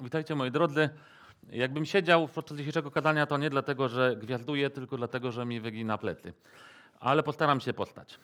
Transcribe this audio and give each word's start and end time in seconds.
Witajcie 0.00 0.34
moi 0.34 0.50
drodzy. 0.50 0.88
Jakbym 1.50 1.84
siedział 1.84 2.28
podczas 2.28 2.58
dzisiejszego 2.58 2.90
kadania, 2.90 3.26
to 3.26 3.38
nie 3.38 3.50
dlatego, 3.50 3.88
że 3.88 4.16
gwiazduję, 4.16 4.70
tylko 4.70 4.96
dlatego, 4.96 5.32
że 5.32 5.44
mi 5.44 5.60
wygina 5.60 5.98
plecy. 5.98 6.32
Ale 7.00 7.22
postaram 7.22 7.60
się 7.60 7.72
postać. 7.72 8.18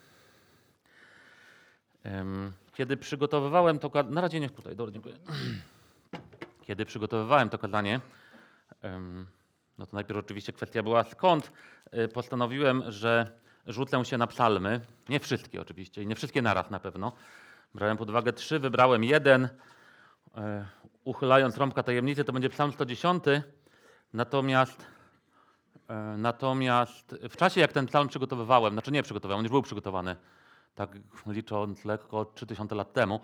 Kiedy 2.75 2.97
przygotowywałem 2.97 3.79
to 3.79 3.91
kadanie, 3.91 4.15
na 4.15 4.21
razie 4.21 4.41
niech 4.41 4.53
tutaj, 4.53 4.77
dobra, 4.77 4.93
dziękuję. 4.93 5.15
Kiedy 6.67 6.87
przygotowywałem 6.87 7.49
to 7.49 7.59
kadanie, 7.59 8.01
no 9.79 9.87
to 9.87 9.97
najpierw 9.97 10.19
oczywiście 10.19 10.53
kwestia 10.53 10.83
była 10.83 11.05
skąd. 11.05 11.53
Y, 11.95 12.09
Postanowiłem, 12.09 12.83
że 12.89 13.31
rzucę 13.67 14.05
się 14.05 14.19
na 14.19 14.27
psalmy. 14.27 14.81
Nie 15.09 15.21
wszystkie 15.21 15.61
oczywiście 15.61 16.03
i 16.03 16.07
nie 16.07 16.15
wszystkie 16.15 16.43
naraz 16.43 16.71
na 16.71 16.81
pewno. 16.81 17.13
Brałem 17.75 17.97
pod 17.97 18.11
uwagę 18.11 18.33
trzy, 18.33 18.59
wybrałem 18.59 19.05
jeden. 19.05 19.49
Uchylając 21.07 21.57
rąbka 21.57 21.83
tajemnicy, 21.83 22.25
to 22.25 22.33
będzie 22.33 22.49
psalm 22.49 22.73
110. 22.73 23.25
Natomiast, 24.13 24.87
e, 25.89 25.95
natomiast 26.19 27.15
w 27.31 27.37
czasie, 27.37 27.61
jak 27.61 27.73
ten 27.73 27.87
psalm 27.87 28.09
przygotowywałem, 28.09 28.73
znaczy 28.73 28.93
nie 28.93 29.03
przygotowałem, 29.03 29.39
on 29.39 29.45
już 29.45 29.53
był 29.53 29.63
przygotowany, 29.63 30.17
tak 30.75 30.91
licząc 31.27 31.85
lekko 31.85 32.25
3000 32.25 32.75
lat 32.75 32.93
temu, 32.93 33.21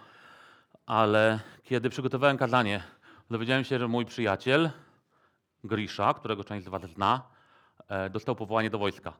ale 0.86 1.40
kiedy 1.62 1.90
przygotowałem 1.90 2.38
kazanie, 2.38 2.82
dowiedziałem 3.30 3.64
się, 3.64 3.78
że 3.78 3.88
mój 3.88 4.04
przyjaciel 4.04 4.70
Grisza, 5.64 6.14
którego 6.14 6.44
część 6.44 6.66
z 6.66 6.68
Was 6.68 6.82
zna, 6.82 7.22
e, 7.88 8.10
dostał 8.10 8.36
powołanie 8.36 8.70
do 8.70 8.78
wojska. 8.78 9.12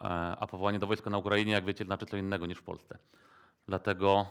E, 0.00 0.04
A 0.40 0.46
powołanie 0.46 0.78
do 0.78 0.86
wojska 0.86 1.10
na 1.10 1.18
Ukrainie, 1.18 1.52
jak 1.52 1.64
wiecie, 1.64 1.84
znaczy 1.84 2.06
co 2.06 2.16
innego 2.16 2.46
niż 2.46 2.58
w 2.58 2.62
Polsce. 2.62 2.98
Dlatego 3.66 4.26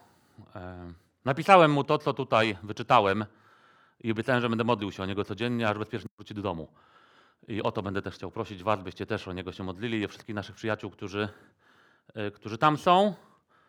napisałem 1.27 1.71
mu 1.71 1.83
to, 1.83 1.97
co 1.97 2.13
tutaj 2.13 2.57
wyczytałem 2.63 3.25
i 4.03 4.11
obiecałem, 4.11 4.41
że 4.41 4.49
będę 4.49 4.63
modlił 4.63 4.91
się 4.91 5.03
o 5.03 5.05
niego 5.05 5.23
codziennie, 5.23 5.69
aż 5.69 5.77
bezpiecznie 5.77 6.09
wróci 6.17 6.33
do 6.33 6.41
domu. 6.41 6.67
I 7.47 7.63
o 7.63 7.71
to 7.71 7.81
będę 7.81 8.01
też 8.01 8.15
chciał 8.15 8.31
prosić 8.31 8.63
Was, 8.63 8.81
byście 8.81 9.05
też 9.05 9.27
o 9.27 9.33
niego 9.33 9.51
się 9.51 9.63
modlili 9.63 9.99
i 9.99 10.05
o 10.05 10.07
wszystkich 10.07 10.35
naszych 10.35 10.55
przyjaciół, 10.55 10.91
którzy, 10.91 11.29
e, 12.13 12.31
którzy 12.31 12.57
tam 12.57 12.77
są 12.77 13.13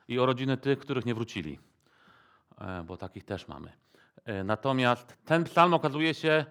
i 0.09 0.19
o 0.19 0.27
rodziny 0.27 0.57
tych, 0.57 0.79
których 0.79 1.07
nie 1.07 1.15
wrócili, 1.15 1.59
E, 2.61 2.85
bo 2.85 2.97
takich 2.97 3.25
też 3.25 3.49
mamy. 3.49 3.73
E, 4.25 4.45
Natomiast 4.45 5.17
ten 5.25 5.45
psalm 5.45 5.75
okazuje 5.75 6.15
się, 6.15 6.45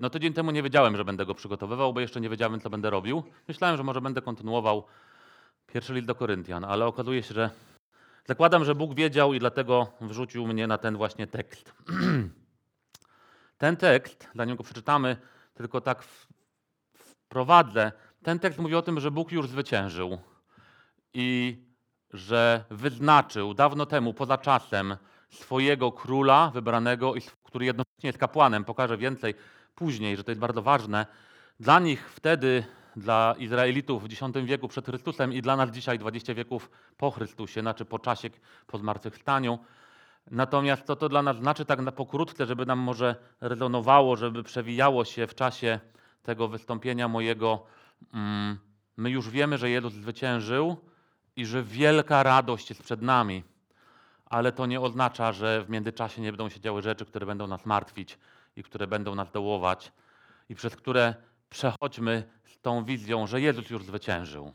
no 0.00 0.10
tydzień 0.10 0.32
temu 0.32 0.50
nie 0.50 0.62
wiedziałem, 0.62 0.96
że 0.96 1.04
będę 1.04 1.26
go 1.26 1.34
przygotowywał, 1.34 1.92
bo 1.92 2.00
jeszcze 2.00 2.20
nie 2.20 2.28
wiedziałem, 2.28 2.60
co 2.60 2.70
będę 2.70 2.90
robił. 2.90 3.22
Myślałem, 3.48 3.76
że 3.76 3.82
może 3.82 4.00
będę 4.00 4.22
kontynuował 4.22 4.84
pierwszy 5.66 5.94
list 5.94 6.06
do 6.06 6.14
Koryntian, 6.14 6.64
ale 6.64 6.86
okazuje 6.86 7.22
się, 7.22 7.34
że 7.34 7.50
zakładam, 8.26 8.64
że 8.64 8.74
Bóg 8.74 8.94
wiedział 8.94 9.34
i 9.34 9.38
dlatego 9.38 9.92
wrzucił 10.00 10.46
mnie 10.46 10.66
na 10.66 10.78
ten 10.78 10.96
właśnie 10.96 11.26
tekst. 11.26 11.74
ten 13.58 13.76
tekst, 13.76 14.28
zanim 14.34 14.56
go 14.56 14.64
przeczytamy, 14.64 15.16
tylko 15.54 15.80
tak 15.80 16.04
wprowadzę. 16.94 17.92
Ten 18.22 18.38
tekst 18.38 18.58
mówi 18.58 18.74
o 18.74 18.82
tym, 18.82 19.00
że 19.00 19.10
Bóg 19.10 19.32
już 19.32 19.48
zwyciężył 19.48 20.18
i 21.14 21.58
że 22.12 22.64
wyznaczył 22.70 23.54
dawno 23.54 23.86
temu, 23.86 24.14
poza 24.14 24.38
czasem, 24.38 24.96
swojego 25.30 25.92
króla 25.92 26.50
wybranego, 26.54 27.14
który 27.44 27.64
jednocześnie 27.64 28.08
jest 28.08 28.18
kapłanem. 28.18 28.64
Pokażę 28.64 28.96
więcej 28.96 29.34
później, 29.74 30.16
że 30.16 30.24
to 30.24 30.30
jest 30.30 30.40
bardzo 30.40 30.62
ważne. 30.62 31.06
Dla 31.60 31.78
nich 31.78 32.10
wtedy, 32.10 32.64
dla 32.96 33.34
Izraelitów 33.38 34.02
w 34.02 34.06
X 34.06 34.20
wieku 34.44 34.68
przed 34.68 34.86
Chrystusem 34.86 35.32
i 35.32 35.42
dla 35.42 35.56
nas 35.56 35.70
dzisiaj 35.70 35.98
20 35.98 36.34
wieków 36.34 36.70
po 36.96 37.10
Chrystusie, 37.10 37.60
znaczy 37.60 37.84
po 37.84 37.98
czasie, 37.98 38.30
po 38.66 38.78
zmartwychwstaniu. 38.78 39.58
Natomiast 40.30 40.86
co 40.86 40.96
to 40.96 41.08
dla 41.08 41.22
nas 41.22 41.36
znaczy 41.36 41.64
tak 41.64 41.80
na 41.80 41.92
pokrótce, 41.92 42.46
żeby 42.46 42.66
nam 42.66 42.78
może 42.78 43.16
rezonowało, 43.40 44.16
żeby 44.16 44.42
przewijało 44.42 45.04
się 45.04 45.26
w 45.26 45.34
czasie 45.34 45.80
tego 46.22 46.48
wystąpienia 46.48 47.08
mojego. 47.08 47.66
Mm, 48.14 48.58
my 48.96 49.10
już 49.10 49.30
wiemy, 49.30 49.58
że 49.58 49.70
Jezus 49.70 49.92
zwyciężył 49.92 50.76
i 51.36 51.46
że 51.46 51.62
wielka 51.62 52.22
radość 52.22 52.70
jest 52.70 52.82
przed 52.82 53.02
nami. 53.02 53.42
Ale 54.26 54.52
to 54.52 54.66
nie 54.66 54.80
oznacza, 54.80 55.32
że 55.32 55.64
w 55.64 55.70
międzyczasie 55.70 56.22
nie 56.22 56.32
będą 56.32 56.48
się 56.48 56.60
działy 56.60 56.82
rzeczy, 56.82 57.06
które 57.06 57.26
będą 57.26 57.46
nas 57.46 57.66
martwić 57.66 58.18
i 58.56 58.62
które 58.62 58.86
będą 58.86 59.14
nas 59.14 59.30
dołować 59.30 59.92
i 60.48 60.54
przez 60.54 60.76
które 60.76 61.14
przechodźmy 61.50 62.39
z 62.50 62.60
tą 62.60 62.84
wizją, 62.84 63.26
że 63.26 63.40
Jezus 63.40 63.70
już 63.70 63.84
zwyciężył. 63.84 64.52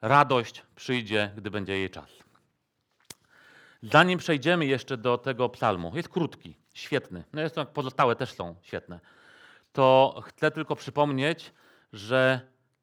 Radość 0.00 0.62
przyjdzie, 0.76 1.32
gdy 1.36 1.50
będzie 1.50 1.78
jej 1.78 1.90
czas. 1.90 2.10
Zanim 3.82 4.18
przejdziemy 4.18 4.66
jeszcze 4.66 4.96
do 4.96 5.18
tego 5.18 5.48
psalmu, 5.48 5.92
jest 5.96 6.08
krótki, 6.08 6.56
świetny, 6.74 7.24
no 7.32 7.42
jest 7.42 7.54
to, 7.54 7.66
pozostałe 7.66 8.16
też 8.16 8.32
są 8.32 8.54
świetne, 8.62 9.00
to 9.72 10.20
chcę 10.26 10.50
tylko 10.50 10.76
przypomnieć, 10.76 11.52
że 11.92 12.40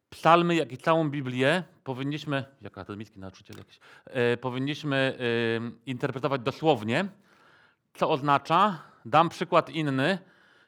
psalmy, 0.09 0.56
jak 0.56 0.72
i 0.72 0.78
całą 0.78 1.09
Biblię 1.09 1.63
powinniśmy, 1.84 2.46
jak 2.62 2.78
akademicki 2.78 3.19
nauczyciel 3.19 3.57
jakiś, 3.57 3.80
e, 4.06 4.38
powinniśmy 4.38 5.18
interpretować 5.85 6.41
dosłownie, 6.41 7.06
co 7.94 8.09
oznacza, 8.09 8.80
dam 9.06 9.30
przykład 9.30 9.69
inny, 9.69 10.18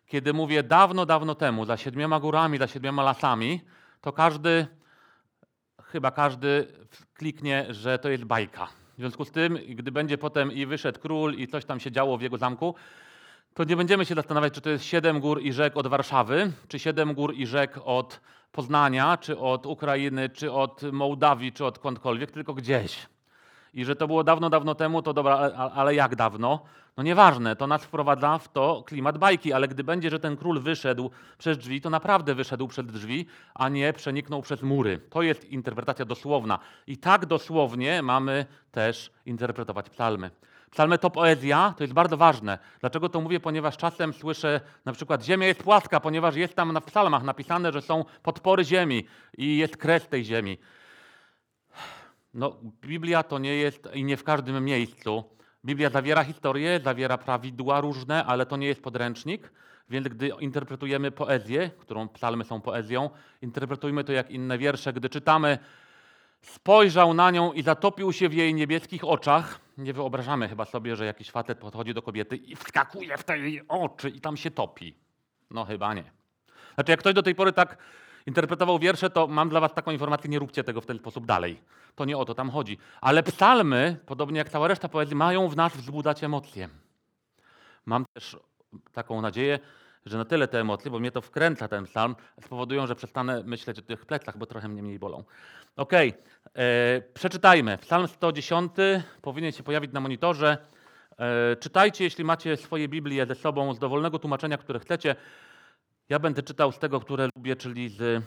kiedy 0.08 0.34
mówię 0.34 0.64
dawno, 0.64 1.06
dawno 1.06 1.36
temu, 1.36 1.66
za 1.66 1.78
siedmioma 1.78 2.20
górami, 2.20 2.58
za 2.58 2.68
siedmioma 2.68 3.04
lasami, 3.04 3.62
to 4.02 4.12
każdy, 4.12 4.68
chyba 5.84 6.12
każdy 6.12 6.68
kliknie, 7.14 7.66
że 7.70 8.00
to 8.00 8.10
jest 8.10 8.24
bajka. 8.24 8.68
W 8.98 9.00
związku 9.00 9.26
z 9.26 9.32
tym, 9.32 9.60
gdy 9.70 9.92
będzie 9.92 10.18
potem 10.18 10.52
i 10.52 10.66
wyszedł 10.66 11.00
król 11.00 11.34
i 11.34 11.48
coś 11.48 11.66
tam 11.66 11.80
się 11.80 11.92
działo 11.92 12.18
w 12.18 12.22
jego 12.22 12.38
zamku, 12.38 12.76
to 13.54 13.64
nie 13.64 13.76
będziemy 13.76 14.06
się 14.06 14.16
zastanawiać, 14.16 14.54
czy 14.54 14.62
to 14.62 14.70
jest 14.70 14.86
siedem 14.86 15.20
gór 15.20 15.42
i 15.42 15.54
rzek 15.54 15.78
od 15.78 15.88
Warszawy, 15.88 16.52
czy 16.68 16.80
siedem 16.80 17.14
gór 17.14 17.34
i 17.36 17.48
rzek 17.48 17.80
od 17.86 18.22
Poznania, 18.52 19.18
czy 19.18 19.38
od 19.38 19.66
Ukrainy, 19.66 20.30
czy 20.30 20.52
od 20.52 20.82
Mołdawii, 20.92 21.52
czy 21.52 21.66
od 21.66 21.76
skądkolwiek, 21.76 22.32
tylko 22.32 22.54
gdzieś. 22.54 23.08
I 23.74 23.86
że 23.86 23.96
to 23.96 24.08
było 24.08 24.24
dawno, 24.24 24.50
dawno 24.50 24.76
temu, 24.76 25.02
to 25.02 25.14
dobra, 25.14 25.38
ale 25.76 25.96
jak 25.96 26.16
dawno? 26.16 26.64
No 26.98 27.04
nieważne, 27.04 27.56
to 27.56 27.68
nas 27.68 27.84
wprowadza 27.84 28.38
w 28.38 28.52
to 28.52 28.84
klimat 28.86 29.18
bajki, 29.18 29.54
ale 29.54 29.68
gdy 29.68 29.84
będzie, 29.84 30.10
że 30.10 30.20
ten 30.20 30.38
król 30.38 30.60
wyszedł 30.60 31.12
przez 31.38 31.58
drzwi, 31.58 31.82
to 31.82 31.90
naprawdę 31.90 32.36
wyszedł 32.36 32.68
przed 32.68 32.92
drzwi, 32.92 33.26
a 33.54 33.70
nie 33.70 33.94
przeniknął 33.94 34.42
przez 34.42 34.62
mury. 34.62 35.00
To 35.10 35.22
jest 35.22 35.46
interpretacja 35.46 36.06
dosłowna. 36.06 36.60
I 36.88 36.98
tak 36.98 37.26
dosłownie 37.26 38.02
mamy 38.02 38.46
też 38.72 39.12
interpretować 39.26 39.90
psalmy. 39.90 40.32
Psalmy 40.72 40.98
to 40.98 41.10
poezja, 41.10 41.74
to 41.78 41.84
jest 41.84 41.94
bardzo 41.94 42.18
ważne. 42.18 42.60
Dlaczego 42.80 43.10
to 43.10 43.22
mówię? 43.22 43.40
Ponieważ 43.40 43.78
czasem 43.78 44.14
słyszę 44.14 44.62
na 44.86 44.94
przykład 44.94 45.24
ziemia 45.24 45.48
jest 45.48 45.64
płaska, 45.64 46.00
ponieważ 46.00 46.36
jest 46.36 46.56
tam 46.56 46.80
w 46.82 46.86
psalmach 46.86 47.24
napisane, 47.24 47.72
że 47.72 47.82
są 47.82 48.06
podpory 48.24 48.66
ziemi 48.66 49.08
i 49.38 49.58
jest 49.58 49.78
kres 49.78 50.08
tej 50.08 50.26
ziemi. 50.26 50.58
No, 52.34 52.56
Biblia 52.82 53.24
to 53.24 53.40
nie 53.40 53.56
jest 53.56 53.90
i 53.94 54.04
nie 54.04 54.18
w 54.18 54.24
każdym 54.24 54.66
miejscu. 54.66 55.24
Biblia 55.66 55.90
zawiera 55.90 56.24
historię, 56.24 56.80
zawiera 56.84 57.18
prawidła 57.18 57.82
różne, 57.82 58.26
ale 58.26 58.46
to 58.46 58.58
nie 58.58 58.68
jest 58.68 58.82
podręcznik. 58.82 59.52
Więc 59.90 60.08
gdy 60.08 60.28
interpretujemy 60.40 61.12
poezję, 61.12 61.72
którą 61.80 62.08
psalmy 62.08 62.44
są 62.44 62.62
poezją, 62.62 63.10
interpretujmy 63.42 64.04
to 64.04 64.12
jak 64.12 64.32
inne 64.32 64.58
wiersze. 64.58 64.94
Gdy 64.94 65.10
czytamy 65.10 65.58
spojrzał 66.42 67.14
na 67.14 67.32
nią 67.32 67.54
i 67.54 67.62
zatopił 67.62 68.14
się 68.14 68.30
w 68.30 68.34
jej 68.34 68.54
niebieskich 68.54 69.04
oczach. 69.04 69.60
Nie 69.78 69.94
wyobrażamy 69.94 70.50
chyba 70.50 70.66
sobie, 70.66 70.96
że 70.96 71.06
jakiś 71.06 71.32
facet 71.32 71.58
podchodzi 71.58 71.94
do 71.94 72.02
kobiety 72.02 72.36
i 72.36 72.56
wskakuje 72.56 73.18
w 73.18 73.24
te 73.24 73.40
jej 73.40 73.62
oczy 73.68 74.10
i 74.10 74.22
tam 74.22 74.38
się 74.38 74.52
topi. 74.52 74.96
No 75.52 75.66
chyba 75.66 75.94
nie. 75.94 76.12
Znaczy, 76.76 76.92
jak 76.92 77.00
ktoś 77.00 77.14
do 77.14 77.24
tej 77.24 77.36
pory 77.36 77.54
tak 77.54 77.78
interpretował 78.26 78.80
wiersze, 78.80 79.10
to 79.10 79.28
mam 79.28 79.50
dla 79.50 79.60
was 79.60 79.74
taką 79.74 79.92
informację, 79.92 80.30
nie 80.30 80.40
róbcie 80.40 80.64
tego 80.64 80.82
w 80.82 80.86
ten 80.86 80.98
sposób 80.98 81.26
dalej. 81.26 81.60
To 81.96 82.06
nie 82.06 82.18
o 82.18 82.26
to 82.26 82.36
tam 82.36 82.50
chodzi. 82.50 82.78
Ale 83.02 83.24
psalmy, 83.24 83.98
podobnie 84.06 84.38
jak 84.38 84.50
cała 84.50 84.68
reszta 84.68 84.90
poezji, 84.90 85.16
mają 85.16 85.48
w 85.48 85.56
nas 85.56 85.78
wzbudzać 85.78 86.24
emocje. 86.24 86.70
Mam 87.86 88.06
też 88.14 88.38
taką 88.94 89.22
nadzieję, 89.22 89.60
że 90.06 90.18
na 90.18 90.26
tyle 90.26 90.48
te 90.48 90.60
emocje, 90.60 90.92
bo 90.92 91.00
mnie 91.00 91.12
to 91.12 91.22
wkręca 91.22 91.68
ten 91.68 91.86
psalm, 91.86 92.16
spowodują, 92.46 92.88
że 92.88 92.96
przestanę 92.96 93.44
myśleć 93.44 93.80
o 93.80 93.82
tych 93.82 94.06
plecach, 94.06 94.38
bo 94.38 94.46
trochę 94.46 94.68
mnie 94.68 94.84
mniej 94.84 95.00
bolą. 95.00 95.24
Okej, 95.76 96.14
e, 96.56 97.02
przeczytajmy. 97.14 97.78
Psalm 97.78 98.08
110 98.08 98.72
powinien 99.22 99.52
się 99.52 99.64
pojawić 99.64 99.92
na 99.94 100.00
monitorze. 100.00 100.58
E, 101.18 101.56
czytajcie, 101.56 102.04
jeśli 102.04 102.24
macie 102.24 102.58
swoje 102.58 102.88
Biblię 102.88 103.26
ze 103.26 103.36
sobą, 103.36 103.74
z 103.74 103.80
dowolnego 103.80 104.20
tłumaczenia, 104.20 104.58
które 104.58 104.80
chcecie. 104.80 105.16
Ja 106.10 106.20
będę 106.20 106.44
czytał 106.44 106.72
z 106.72 106.80
tego, 106.80 107.00
które 107.00 107.30
lubię, 107.36 107.56
czyli 107.56 107.90
z 107.90 108.02
e, 108.02 108.22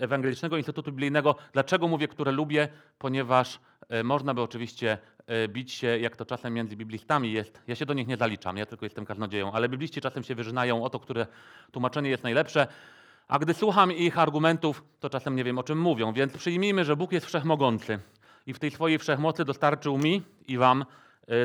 Ewangelicznego 0.00 0.56
Instytutu 0.56 0.90
Biblijnego. 0.92 1.34
Dlaczego 1.52 1.88
mówię, 1.88 2.08
które 2.08 2.32
lubię? 2.32 2.68
Ponieważ 2.98 3.60
e, 3.88 4.04
można 4.04 4.34
by 4.34 4.42
oczywiście 4.42 4.98
e, 5.26 5.48
bić 5.48 5.72
się, 5.72 5.98
jak 5.98 6.16
to 6.16 6.24
czasem 6.24 6.54
między 6.54 6.76
biblistami 6.76 7.32
jest. 7.32 7.62
Ja 7.66 7.74
się 7.74 7.86
do 7.86 7.94
nich 7.94 8.06
nie 8.06 8.16
zaliczam, 8.16 8.56
ja 8.56 8.66
tylko 8.66 8.86
jestem 8.86 9.06
kaznodzieją, 9.06 9.52
ale 9.52 9.68
bibliści 9.68 10.00
czasem 10.00 10.22
się 10.22 10.34
wyżynają 10.34 10.84
o 10.84 10.90
to, 10.90 11.00
które 11.00 11.26
tłumaczenie 11.72 12.10
jest 12.10 12.22
najlepsze. 12.22 12.66
A 13.28 13.38
gdy 13.38 13.54
słucham 13.54 13.92
ich 13.92 14.18
argumentów, 14.18 14.84
to 15.00 15.10
czasem 15.10 15.36
nie 15.36 15.44
wiem, 15.44 15.58
o 15.58 15.62
czym 15.62 15.80
mówią. 15.80 16.12
Więc 16.12 16.36
przyjmijmy, 16.36 16.84
że 16.84 16.96
Bóg 16.96 17.12
jest 17.12 17.26
wszechmogący 17.26 17.98
i 18.46 18.54
w 18.54 18.58
tej 18.58 18.70
swojej 18.70 18.98
wszechmocy 18.98 19.44
dostarczył 19.44 19.98
mi 19.98 20.22
i 20.48 20.58
wam 20.58 20.84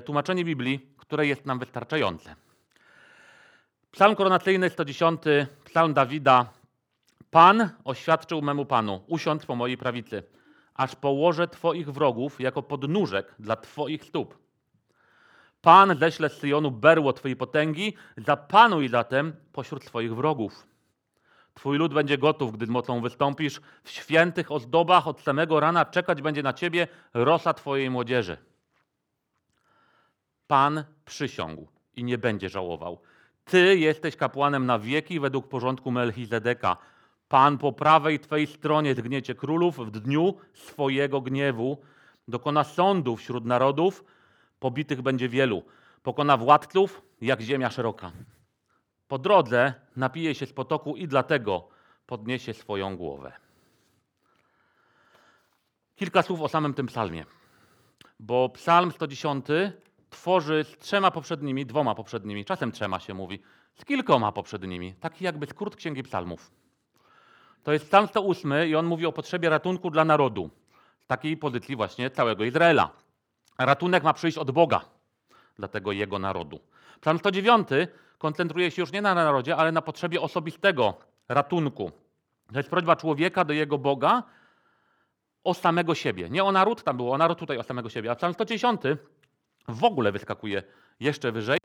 tłumaczenie 0.05 0.45
Biblii, 0.45 0.89
które 0.97 1.27
jest 1.27 1.45
nam 1.45 1.59
wystarczające. 1.59 2.35
Psalm 3.95 4.15
koronacyjny 4.15 4.69
110, 4.69 5.21
psalm 5.65 5.93
Dawida. 5.93 6.45
Pan 7.31 7.69
oświadczył 7.83 8.41
memu 8.41 8.65
Panu, 8.65 9.03
usiądź 9.07 9.45
po 9.45 9.55
mojej 9.55 9.77
prawicy, 9.77 10.23
aż 10.73 10.95
położę 10.95 11.47
Twoich 11.47 11.91
wrogów 11.91 12.39
jako 12.41 12.63
podnóżek 12.63 13.35
dla 13.39 13.55
Twoich 13.55 14.03
stóp. 14.03 14.37
Pan 15.61 15.97
ześle 15.99 16.29
z 16.29 16.37
Syjonu 16.37 16.71
berło 16.71 17.13
Twojej 17.13 17.35
potęgi, 17.35 17.93
zapanuj 18.17 18.89
zatem 18.89 19.35
pośród 19.51 19.83
swoich 19.83 20.15
wrogów. 20.15 20.67
Twój 21.53 21.77
lud 21.77 21.93
będzie 21.93 22.17
gotów, 22.17 22.51
gdy 22.51 22.67
mocą 22.67 23.01
wystąpisz. 23.01 23.61
W 23.83 23.89
świętych 23.89 24.51
ozdobach 24.51 25.07
od 25.07 25.21
samego 25.21 25.59
rana 25.59 25.85
czekać 25.85 26.21
będzie 26.21 26.43
na 26.43 26.53
Ciebie 26.53 26.87
rosa 27.13 27.53
Twojej 27.53 27.89
młodzieży. 27.89 28.37
Pan 30.47 30.83
przysiągł 31.05 31.67
i 31.95 32.03
nie 32.03 32.17
będzie 32.17 32.49
żałował. 32.49 33.01
Ty 33.45 33.77
jesteś 33.77 34.15
kapłanem 34.15 34.65
na 34.65 34.79
wieki 34.79 35.19
według 35.19 35.47
porządku 35.47 35.91
Melchizedeka. 35.91 36.77
Pan 37.27 37.57
po 37.57 37.73
prawej 37.73 38.19
Twej 38.19 38.47
stronie 38.47 38.95
zgniecie 38.95 39.35
królów 39.35 39.77
w 39.77 39.91
dniu 39.91 40.35
swojego 40.53 41.21
gniewu. 41.21 41.77
Dokona 42.27 42.63
sądu 42.63 43.15
wśród 43.15 43.45
narodów, 43.45 44.03
pobitych 44.59 45.01
będzie 45.01 45.29
wielu. 45.29 45.63
Pokona 46.03 46.37
władców 46.37 47.01
jak 47.21 47.41
ziemia 47.41 47.69
szeroka. 47.69 48.11
Po 49.07 49.17
drodze 49.17 49.73
napije 49.95 50.35
się 50.35 50.45
z 50.45 50.53
potoku 50.53 50.95
i 50.95 51.07
dlatego 51.07 51.67
podniesie 52.05 52.53
swoją 52.53 52.97
głowę. 52.97 53.31
Kilka 55.95 56.21
słów 56.21 56.41
o 56.41 56.47
samym 56.47 56.73
tym 56.73 56.87
psalmie. 56.87 57.25
Bo 58.19 58.49
psalm 58.49 58.91
110 58.91 59.45
tworzy 60.15 60.63
z 60.63 60.77
trzema 60.77 61.11
poprzednimi, 61.11 61.65
dwoma 61.65 61.95
poprzednimi, 61.95 62.45
czasem 62.45 62.71
trzema 62.71 62.99
się 62.99 63.13
mówi, 63.13 63.39
z 63.75 63.85
kilkoma 63.85 64.31
poprzednimi, 64.31 64.93
taki 64.93 65.25
jakby 65.25 65.45
skrót 65.45 65.75
księgi 65.75 66.03
psalmów. 66.03 66.51
To 67.63 67.73
jest 67.73 67.87
psalm 67.87 68.07
108 68.07 68.53
i 68.67 68.75
on 68.75 68.85
mówi 68.85 69.05
o 69.05 69.11
potrzebie 69.11 69.49
ratunku 69.49 69.89
dla 69.91 70.05
narodu, 70.05 70.49
z 70.99 71.07
takiej 71.07 71.37
pozycji 71.37 71.75
właśnie 71.75 72.09
całego 72.09 72.43
Izraela. 72.43 72.89
Ratunek 73.57 74.03
ma 74.03 74.13
przyjść 74.13 74.37
od 74.37 74.51
Boga 74.51 74.81
dla 75.59 75.67
tego 75.67 75.91
jego 75.91 76.19
narodu. 76.19 76.59
Psalm 77.01 77.19
109 77.19 77.67
koncentruje 78.17 78.71
się 78.71 78.81
już 78.81 78.91
nie 78.91 79.01
na 79.01 79.15
narodzie, 79.15 79.55
ale 79.55 79.71
na 79.71 79.81
potrzebie 79.81 80.21
osobistego 80.21 80.93
ratunku. 81.29 81.91
To 82.53 82.59
jest 82.59 82.69
prośba 82.69 82.95
człowieka 82.95 83.45
do 83.45 83.53
jego 83.53 83.77
Boga 83.77 84.23
o 85.43 85.53
samego 85.53 85.95
siebie. 85.95 86.29
Nie 86.29 86.43
o 86.43 86.51
naród 86.51 86.83
tam 86.83 86.97
było, 86.97 87.13
o 87.13 87.17
naród 87.17 87.39
tutaj 87.39 87.57
o 87.57 87.63
samego 87.63 87.89
siebie. 87.89 88.11
A 88.11 88.15
psalm 88.15 88.33
110 88.33 88.81
w 89.67 89.83
ogóle 89.83 90.11
wyskakuje 90.11 90.63
jeszcze 90.99 91.31
wyżej 91.31 91.57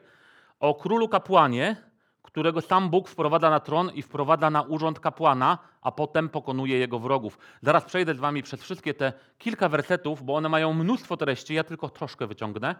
o 0.61 0.75
królu 0.75 1.09
kapłanie, 1.09 1.77
którego 2.23 2.61
sam 2.61 2.91
Bóg 2.91 3.09
wprowadza 3.09 3.51
na 3.51 3.61
tron 3.61 3.91
i 3.95 4.03
wprowadza 4.03 4.51
na 4.51 4.63
urząd 4.63 5.01
kapłana, 5.01 5.59
a 5.83 5.93
potem 5.93 6.29
pokonuje 6.29 6.79
jego 6.79 6.99
wrogów. 6.99 7.39
Zaraz 7.63 7.85
przejdę 7.85 8.15
z 8.15 8.19
wami 8.19 8.43
przez 8.43 8.63
wszystkie 8.63 8.95
te 8.95 9.13
kilka 9.39 9.69
wersetów, 9.69 10.23
bo 10.23 10.35
one 10.35 10.49
mają 10.49 10.73
mnóstwo 10.73 11.17
treści, 11.17 11.55
ja 11.55 11.65
tylko 11.65 11.89
troszkę 11.89 12.27
wyciągnę, 12.27 12.75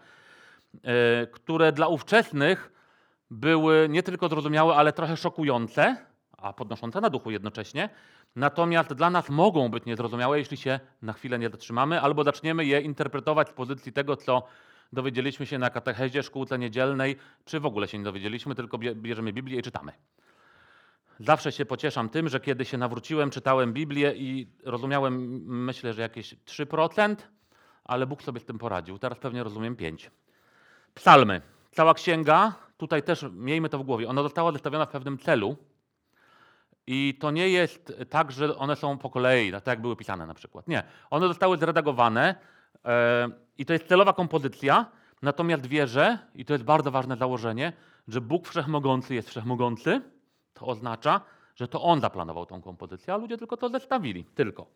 e, 0.85 1.27
które 1.27 1.73
dla 1.73 1.89
ówczesnych 1.89 2.73
były 3.31 3.87
nie 3.91 4.03
tylko 4.03 4.29
zrozumiałe, 4.29 4.75
ale 4.75 4.93
trochę 4.93 5.17
szokujące, 5.17 5.97
a 6.39 6.53
podnoszące 6.53 7.01
na 7.01 7.11
duchu 7.11 7.31
jednocześnie. 7.31 7.89
Natomiast 8.37 8.93
dla 8.93 9.11
nas 9.11 9.31
mogą 9.31 9.69
być 9.69 9.85
niezrozumiałe, 9.85 10.39
jeśli 10.39 10.57
się 10.57 10.81
na 11.03 11.13
chwilę 11.13 11.39
nie 11.39 11.51
zatrzymamy, 11.51 12.01
albo 12.01 12.25
zaczniemy 12.25 12.65
je 12.65 12.81
interpretować 12.81 13.49
z 13.49 13.53
pozycji 13.53 13.93
tego, 13.93 14.17
co 14.17 14.43
dowiedzieliśmy 14.93 15.47
się 15.47 15.59
na 15.59 15.71
katechezie, 15.71 16.23
szkółce 16.23 16.59
niedzielnej, 16.59 17.17
czy 17.45 17.61
w 17.61 17.67
ogóle 17.67 17.89
się 17.89 17.99
nie 17.99 18.05
dowiedzieliśmy, 18.05 18.55
tylko 18.55 18.79
bierzemy 18.79 19.33
Biblię 19.33 19.59
i 19.59 19.63
czytamy. 19.63 19.93
Zawsze 21.21 21.53
się 21.53 21.67
pocieszam 21.67 22.09
tym, 22.09 22.29
że 22.29 22.41
kiedy 22.41 22.65
się 22.65 22.79
nawróciłem, 22.79 23.31
czytałem 23.31 23.73
Biblię 23.73 24.13
i 24.17 24.47
rozumiałem, 24.65 25.43
myślę, 25.47 25.93
że 25.93 26.03
jakieś 26.03 26.35
3%, 26.35 27.17
ale 27.85 28.07
Bóg 28.07 28.23
sobie 28.23 28.41
z 28.41 28.45
tym 28.45 28.59
poradził. 28.59 28.99
Teraz 28.99 29.19
pewnie 29.19 29.43
rozumiem 29.43 29.77
5%. 29.77 30.11
Psalmy. 30.95 31.43
Cała 31.73 31.95
księga, 31.95 32.55
tutaj 32.77 33.03
też 33.03 33.27
miejmy 33.33 33.69
to 33.69 33.79
w 33.79 33.83
głowie, 33.83 34.09
ona 34.09 34.23
została 34.23 34.53
zestawiona 34.53 34.87
w 34.87 34.91
pewnym 34.91 35.19
celu. 35.19 35.57
I 36.87 37.19
to 37.21 37.31
nie 37.31 37.49
jest 37.49 37.93
tak, 38.11 38.33
że 38.33 38.57
one 38.57 38.77
są 38.77 38.99
po 38.99 39.11
kolei, 39.11 39.53
tak 39.53 39.67
jak 39.67 39.81
były 39.81 39.97
pisane 39.97 40.27
na 40.27 40.35
przykład. 40.35 40.69
Nie. 40.69 40.83
One 41.11 41.29
zostały 41.29 41.59
zredagowane 41.59 42.35
i 43.59 43.67
to 43.67 43.73
jest 43.73 43.89
celowa 43.89 44.13
kompozycja, 44.13 44.87
natomiast 45.23 45.67
wierzę, 45.67 46.19
i 46.35 46.45
to 46.45 46.53
jest 46.53 46.65
bardzo 46.65 46.91
ważne 46.91 47.17
założenie, 47.17 47.73
że 48.09 48.21
Bóg 48.21 48.49
Wszechmogący 48.49 49.15
jest 49.15 49.29
Wszechmogący. 49.29 50.01
To 50.55 50.67
oznacza, 50.67 51.21
że 51.57 51.69
to 51.69 51.83
On 51.83 52.01
zaplanował 52.01 52.47
tą 52.47 52.63
kompozycję, 52.63 53.15
a 53.15 53.17
ludzie 53.17 53.39
tylko 53.39 53.57
to 53.57 53.69
zestawili. 53.69 54.25
Tylko. 54.25 54.67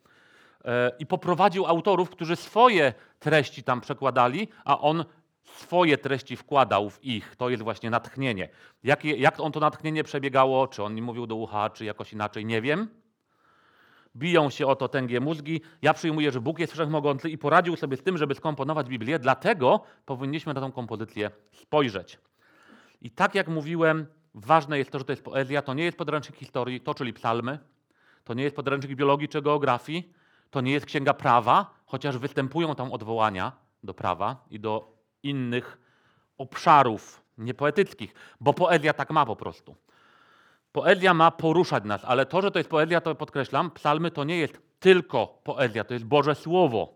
E, 0.65 0.91
I 0.99 1.05
poprowadził 1.05 1.65
autorów, 1.65 2.09
którzy 2.09 2.35
swoje 2.35 2.93
treści 3.19 3.63
tam 3.63 3.81
przekładali, 3.81 4.47
a 4.65 4.79
On 4.79 5.05
swoje 5.43 5.97
treści 5.97 6.35
wkładał 6.35 6.89
w 6.89 7.03
ich. 7.03 7.35
To 7.35 7.49
jest 7.49 7.63
właśnie 7.63 7.89
natchnienie. 7.89 8.49
Jak, 8.83 9.05
jak 9.05 9.39
on 9.39 9.51
to 9.51 9.59
natchnienie 9.59 10.03
przebiegało, 10.03 10.67
czy 10.67 10.83
on 10.83 11.01
mówił 11.01 11.27
do 11.27 11.35
ucha, 11.35 11.69
czy 11.69 11.85
jakoś 11.85 12.13
inaczej, 12.13 12.45
nie 12.45 12.61
wiem 12.61 13.04
biją 14.15 14.49
się 14.49 14.67
o 14.67 14.75
to 14.75 14.87
tęgie 14.87 15.19
mózgi. 15.19 15.61
Ja 15.81 15.93
przyjmuję, 15.93 16.31
że 16.31 16.41
Bóg 16.41 16.59
jest 16.59 16.73
wszechmogący 16.73 17.29
i 17.29 17.37
poradził 17.37 17.75
sobie 17.75 17.97
z 17.97 18.03
tym, 18.03 18.17
żeby 18.17 18.35
skomponować 18.35 18.87
Biblię, 18.87 19.19
dlatego 19.19 19.83
powinniśmy 20.05 20.53
na 20.53 20.61
tą 20.61 20.71
kompozycję 20.71 21.31
spojrzeć. 21.51 22.19
I 23.01 23.11
tak 23.11 23.35
jak 23.35 23.47
mówiłem, 23.47 24.05
ważne 24.33 24.77
jest 24.77 24.91
to, 24.91 24.99
że 24.99 25.05
to 25.05 25.11
jest 25.11 25.23
poezja, 25.23 25.61
to 25.61 25.73
nie 25.73 25.83
jest 25.83 25.97
podręcznik 25.97 26.39
historii, 26.39 26.81
to 26.81 26.93
czyli 26.93 27.13
psalmy, 27.13 27.59
to 28.23 28.33
nie 28.33 28.43
jest 28.43 28.55
podręcznik 28.55 28.97
biologii 28.97 29.27
czy 29.27 29.41
geografii, 29.41 30.13
to 30.49 30.61
nie 30.61 30.71
jest 30.71 30.85
księga 30.85 31.13
prawa, 31.13 31.73
chociaż 31.85 32.17
występują 32.17 32.75
tam 32.75 32.91
odwołania 32.91 33.51
do 33.83 33.93
prawa 33.93 34.45
i 34.49 34.59
do 34.59 34.97
innych 35.23 35.77
obszarów 36.37 37.21
niepoetyckich, 37.37 38.13
bo 38.39 38.53
poezja 38.53 38.93
tak 38.93 39.11
ma 39.11 39.25
po 39.25 39.35
prostu. 39.35 39.75
Poezja 40.75 41.13
ma 41.13 41.31
poruszać 41.31 41.83
nas, 41.83 42.05
ale 42.05 42.25
to, 42.25 42.41
że 42.41 42.51
to 42.51 42.59
jest 42.59 42.69
poezja, 42.69 43.01
to 43.01 43.15
podkreślam, 43.15 43.71
psalmy 43.71 44.11
to 44.11 44.23
nie 44.23 44.37
jest 44.37 44.61
tylko 44.79 45.27
poezja, 45.43 45.83
to 45.83 45.93
jest 45.93 46.05
Boże 46.05 46.35
Słowo 46.35 46.93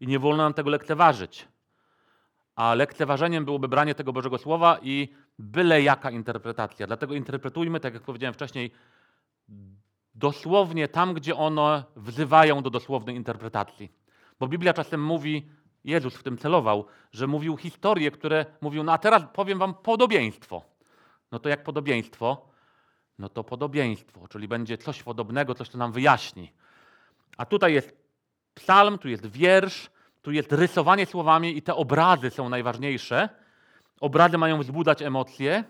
i 0.00 0.06
nie 0.06 0.18
wolno 0.18 0.42
nam 0.42 0.54
tego 0.54 0.70
lekceważyć. 0.70 1.48
A 2.56 2.74
lekceważeniem 2.74 3.44
byłoby 3.44 3.68
branie 3.68 3.94
tego 3.94 4.12
Bożego 4.12 4.38
Słowa 4.38 4.78
i 4.82 5.08
byle 5.38 5.82
jaka 5.82 6.10
interpretacja. 6.10 6.86
Dlatego 6.86 7.14
interpretujmy, 7.14 7.80
tak 7.80 7.94
jak 7.94 8.02
powiedziałem 8.02 8.34
wcześniej, 8.34 8.70
dosłownie 10.14 10.88
tam, 10.88 11.14
gdzie 11.14 11.36
one 11.36 11.84
wzywają 11.96 12.62
do 12.62 12.70
dosłownej 12.70 13.16
interpretacji. 13.16 13.92
Bo 14.40 14.48
Biblia 14.48 14.72
czasem 14.72 15.04
mówi, 15.04 15.48
Jezus 15.84 16.14
w 16.14 16.22
tym 16.22 16.38
celował, 16.38 16.86
że 17.12 17.26
mówił 17.26 17.56
historie, 17.56 18.10
które 18.10 18.46
mówił, 18.60 18.84
no 18.84 18.92
a 18.92 18.98
teraz 18.98 19.22
powiem 19.32 19.58
wam 19.58 19.74
podobieństwo. 19.74 20.62
No 21.32 21.38
to 21.38 21.48
jak 21.48 21.64
podobieństwo? 21.64 22.51
No 23.22 23.28
to 23.28 23.44
podobieństwo, 23.44 24.28
czyli 24.28 24.48
będzie 24.48 24.78
coś 24.78 25.02
podobnego, 25.02 25.54
coś, 25.54 25.68
co 25.68 25.78
nam 25.78 25.92
wyjaśni. 25.92 26.52
A 27.36 27.46
tutaj 27.46 27.74
jest 27.74 27.96
psalm, 28.54 28.98
tu 28.98 29.08
jest 29.08 29.26
wiersz, 29.26 29.90
tu 30.22 30.32
jest 30.32 30.52
rysowanie 30.52 31.06
słowami 31.06 31.56
i 31.56 31.62
te 31.62 31.74
obrazy 31.74 32.30
są 32.30 32.48
najważniejsze. 32.48 33.28
Obrazy 34.00 34.38
mają 34.38 34.58
wzbudzać 34.58 35.02
emocje 35.02 35.64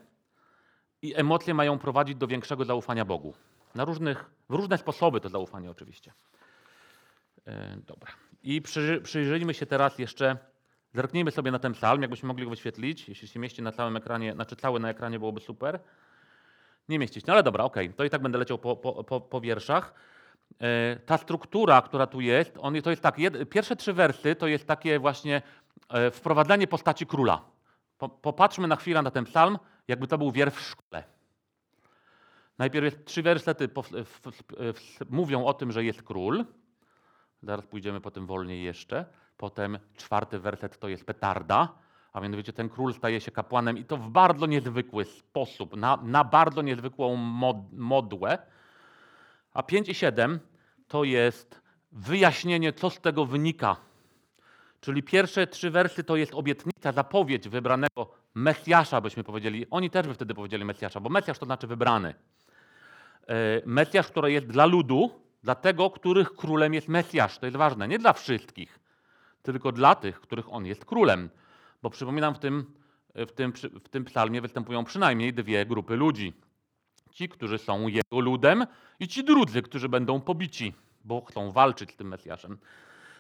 i 1.02 1.14
emocje 1.16 1.54
mają 1.54 1.78
prowadzić 1.78 2.16
do 2.16 2.26
większego 2.26 2.64
zaufania 2.64 3.04
Bogu. 3.04 3.35
Na 3.75 3.85
różnych, 3.85 4.30
w 4.49 4.54
różne 4.54 4.78
sposoby 4.78 5.21
to 5.21 5.28
zaufanie 5.28 5.71
oczywiście. 5.71 6.12
E, 7.47 7.76
dobra. 7.87 8.12
I 8.42 8.62
przy, 8.62 9.00
przyjrzyjmy 9.04 9.54
się 9.54 9.66
teraz 9.66 9.99
jeszcze, 9.99 10.37
zerknijmy 10.94 11.30
sobie 11.30 11.50
na 11.50 11.59
ten 11.59 11.73
psalm, 11.73 12.02
jakbyśmy 12.02 12.26
mogli 12.26 12.44
go 12.44 12.50
wyświetlić. 12.50 13.09
Jeśli 13.09 13.28
się 13.28 13.40
mieści 13.40 13.62
na 13.62 13.73
całym 13.73 13.97
ekranie, 13.97 14.32
znaczy 14.32 14.56
cały 14.56 14.80
na 14.80 14.90
ekranie 14.90 15.18
byłoby 15.18 15.40
super 15.40 15.80
nie 16.88 16.98
mieścić. 16.98 17.26
No 17.26 17.32
ale 17.32 17.42
dobra, 17.42 17.64
okej, 17.64 17.86
okay. 17.86 17.96
to 17.96 18.04
i 18.04 18.10
tak 18.10 18.22
będę 18.22 18.38
leciał 18.38 18.58
po, 18.58 18.76
po, 18.76 19.04
po, 19.04 19.20
po 19.20 19.40
wierszach. 19.40 19.94
E, 20.60 20.96
ta 20.96 21.18
struktura, 21.18 21.82
która 21.82 22.06
tu 22.06 22.20
jest, 22.20 22.58
on, 22.60 22.82
to 22.82 22.90
jest 22.90 23.02
tak, 23.02 23.18
jed, 23.18 23.48
pierwsze 23.48 23.76
trzy 23.76 23.92
wersy 23.92 24.34
to 24.34 24.46
jest 24.46 24.66
takie 24.66 24.98
właśnie 24.98 25.42
e, 25.88 26.10
wprowadzenie 26.10 26.66
postaci 26.66 27.06
króla. 27.06 27.44
Po, 27.98 28.08
popatrzmy 28.08 28.68
na 28.68 28.76
chwilę 28.76 29.02
na 29.02 29.10
ten 29.10 29.24
psalm, 29.24 29.58
jakby 29.88 30.06
to 30.06 30.18
był 30.18 30.32
wiersz 30.32 30.54
w 30.54 30.60
szkole. 30.60 31.04
Najpierw 32.58 32.84
jest 32.84 33.04
trzy 33.04 33.22
wersety 33.22 33.68
w, 33.68 33.82
w, 34.04 34.20
w, 34.72 35.10
mówią 35.10 35.44
o 35.44 35.54
tym, 35.54 35.72
że 35.72 35.84
jest 35.84 36.02
król. 36.02 36.44
Zaraz 37.42 37.66
pójdziemy 37.66 38.00
po 38.00 38.10
tym 38.10 38.26
wolniej 38.26 38.62
jeszcze. 38.62 39.04
Potem 39.36 39.78
czwarty 39.96 40.38
werset 40.38 40.78
to 40.78 40.88
jest 40.88 41.04
petarda. 41.04 41.74
A 42.12 42.21
mianowicie 42.21 42.52
ten 42.52 42.69
król 42.69 42.95
staje 42.95 43.21
się 43.21 43.31
kapłanem 43.31 43.78
i 43.78 43.85
to 43.85 43.97
w 43.97 44.09
bardzo 44.09 44.47
niezwykły 44.47 45.04
sposób, 45.04 45.76
na, 45.76 45.99
na 46.02 46.25
bardzo 46.25 46.62
niezwykłą 46.62 47.16
mod, 47.16 47.57
modłę. 47.73 48.38
A 49.54 49.62
5 49.62 49.88
i 49.88 49.95
7 49.95 50.40
to 50.88 51.04
jest 51.04 51.62
wyjaśnienie, 51.92 52.73
co 52.73 52.90
z 52.90 53.00
tego 53.00 53.26
wynika. 53.26 53.76
Czyli 54.81 55.02
pierwsze 55.02 55.47
trzy 55.47 55.71
wersy 55.71 56.04
to 56.04 56.16
jest 56.16 56.35
obietnica, 56.35 56.92
zapowiedź 56.92 57.49
wybranego 57.49 58.11
Mesjasza, 58.35 59.00
byśmy 59.00 59.25
powiedzieli. 59.25 59.66
Oni 59.71 59.90
też 59.90 60.07
by 60.07 60.14
wtedy 60.14 60.35
powiedzieli 60.35 60.64
Mesjasza, 60.64 61.00
bo 61.00 61.09
Mesjasz 61.09 61.38
to 61.38 61.47
znaczy 61.47 61.66
wybrany. 61.66 62.14
E, 63.28 63.35
Mesjasz, 63.66 64.07
który 64.07 64.33
jest 64.33 64.47
dla 64.47 64.66
ludu, 64.66 65.11
dla 65.42 65.54
tego, 65.54 65.90
których 65.90 66.33
królem 66.33 66.75
jest 66.75 66.88
Mesjasz. 66.88 67.38
To 67.38 67.47
jest 67.47 67.59
ważne. 67.59 67.88
Nie 67.88 67.99
dla 67.99 68.12
wszystkich, 68.12 68.81
tylko 69.42 69.73
dla 69.73 69.95
tych, 69.95 70.21
których 70.21 70.52
on 70.52 70.66
jest 70.66 70.85
królem. 70.85 71.31
Bo 71.82 71.90
przypominam, 71.90 72.34
w 72.34 72.38
tym, 72.38 72.64
w 73.14 73.32
tym, 73.32 73.52
w 73.84 73.88
tym 73.88 74.04
psalmie 74.04 74.40
występują 74.40 74.84
przynajmniej 74.84 75.34
dwie 75.34 75.66
grupy 75.66 75.96
ludzi. 75.96 76.32
Ci, 77.10 77.28
którzy 77.28 77.58
są 77.58 77.88
jego 77.88 78.20
ludem 78.20 78.66
i 79.00 79.08
ci 79.08 79.24
drudzy, 79.24 79.62
którzy 79.62 79.88
będą 79.88 80.20
pobici, 80.20 80.74
bo 81.04 81.20
chcą 81.20 81.50
walczyć 81.50 81.92
z 81.92 81.96
tym 81.96 82.08
Mesjaszem. 82.08 82.58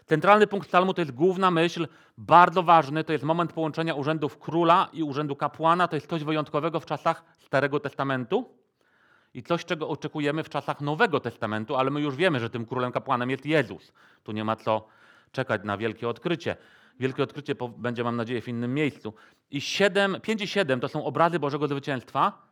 Centralny 0.06 0.46
punkt 0.46 0.68
psalmu 0.68 0.94
to 0.94 1.00
jest 1.00 1.12
główna 1.12 1.50
myśl, 1.50 1.88
bardzo 2.18 2.62
ważny, 2.62 3.04
to 3.04 3.12
jest 3.12 3.24
moment 3.24 3.52
połączenia 3.52 3.94
urzędów 3.94 4.38
króla 4.38 4.88
i 4.92 5.02
urzędu 5.02 5.36
kapłana. 5.36 5.88
To 5.88 5.96
jest 5.96 6.08
coś 6.08 6.24
wyjątkowego 6.24 6.80
w 6.80 6.86
czasach 6.86 7.24
Starego 7.38 7.80
Testamentu 7.80 8.50
i 9.34 9.42
coś, 9.42 9.64
czego 9.64 9.88
oczekujemy 9.88 10.44
w 10.44 10.48
czasach 10.48 10.80
Nowego 10.80 11.20
Testamentu, 11.20 11.76
ale 11.76 11.90
my 11.90 12.00
już 12.00 12.16
wiemy, 12.16 12.40
że 12.40 12.50
tym 12.50 12.66
królem 12.66 12.92
kapłanem 12.92 13.30
jest 13.30 13.46
Jezus. 13.46 13.92
Tu 14.22 14.32
nie 14.32 14.44
ma 14.44 14.56
co 14.56 14.88
czekać 15.32 15.60
na 15.64 15.76
wielkie 15.76 16.08
odkrycie. 16.08 16.56
Wielkie 17.02 17.22
odkrycie 17.22 17.54
będzie, 17.76 18.04
mam 18.04 18.16
nadzieję, 18.16 18.42
w 18.42 18.48
innym 18.48 18.74
miejscu. 18.74 19.14
I 19.50 19.60
7, 19.60 20.20
5 20.20 20.42
i 20.42 20.46
7 20.46 20.80
to 20.80 20.88
są 20.88 21.04
obrazy 21.04 21.38
Bożego 21.38 21.68
zwycięstwa, 21.68 22.46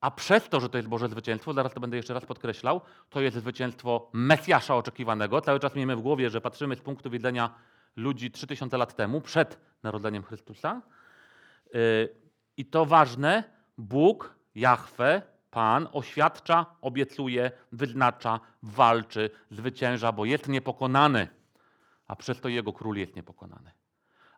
a 0.00 0.10
przez 0.10 0.48
to, 0.48 0.60
że 0.60 0.68
to 0.68 0.78
jest 0.78 0.88
Boże 0.88 1.08
zwycięstwo, 1.08 1.52
zaraz 1.52 1.74
to 1.74 1.80
będę 1.80 1.96
jeszcze 1.96 2.14
raz 2.14 2.26
podkreślał, 2.26 2.80
to 3.10 3.20
jest 3.20 3.36
zwycięstwo 3.36 4.10
Mesjasza 4.12 4.76
oczekiwanego. 4.76 5.40
Cały 5.40 5.60
czas 5.60 5.74
miejmy 5.74 5.96
w 5.96 6.00
głowie, 6.00 6.30
że 6.30 6.40
patrzymy 6.40 6.76
z 6.76 6.80
punktu 6.80 7.10
widzenia 7.10 7.54
ludzi 7.96 8.30
3000 8.30 8.76
lat 8.78 8.96
temu, 8.96 9.20
przed 9.20 9.60
narodzeniem 9.82 10.22
Chrystusa. 10.22 10.82
Yy, 11.74 11.80
I 12.56 12.66
to 12.66 12.86
ważne, 12.86 13.44
Bóg, 13.78 14.34
Jahwe, 14.54 15.22
Pan 15.50 15.88
oświadcza, 15.92 16.66
obiecuje, 16.80 17.50
wyznacza, 17.72 18.40
walczy, 18.62 19.30
zwycięża, 19.50 20.12
bo 20.12 20.24
jest 20.24 20.48
niepokonany, 20.48 21.28
a 22.12 22.16
przez 22.16 22.40
to 22.40 22.48
Jego 22.48 22.72
król 22.72 22.96
jest 22.96 23.16
niepokonany. 23.16 23.70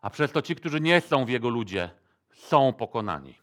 A 0.01 0.09
przez 0.09 0.31
to 0.31 0.41
ci, 0.41 0.55
którzy 0.55 0.81
nie 0.81 1.01
są 1.01 1.25
w 1.25 1.29
Jego 1.29 1.49
ludzie, 1.49 1.89
są 2.33 2.73
pokonani. 2.73 3.39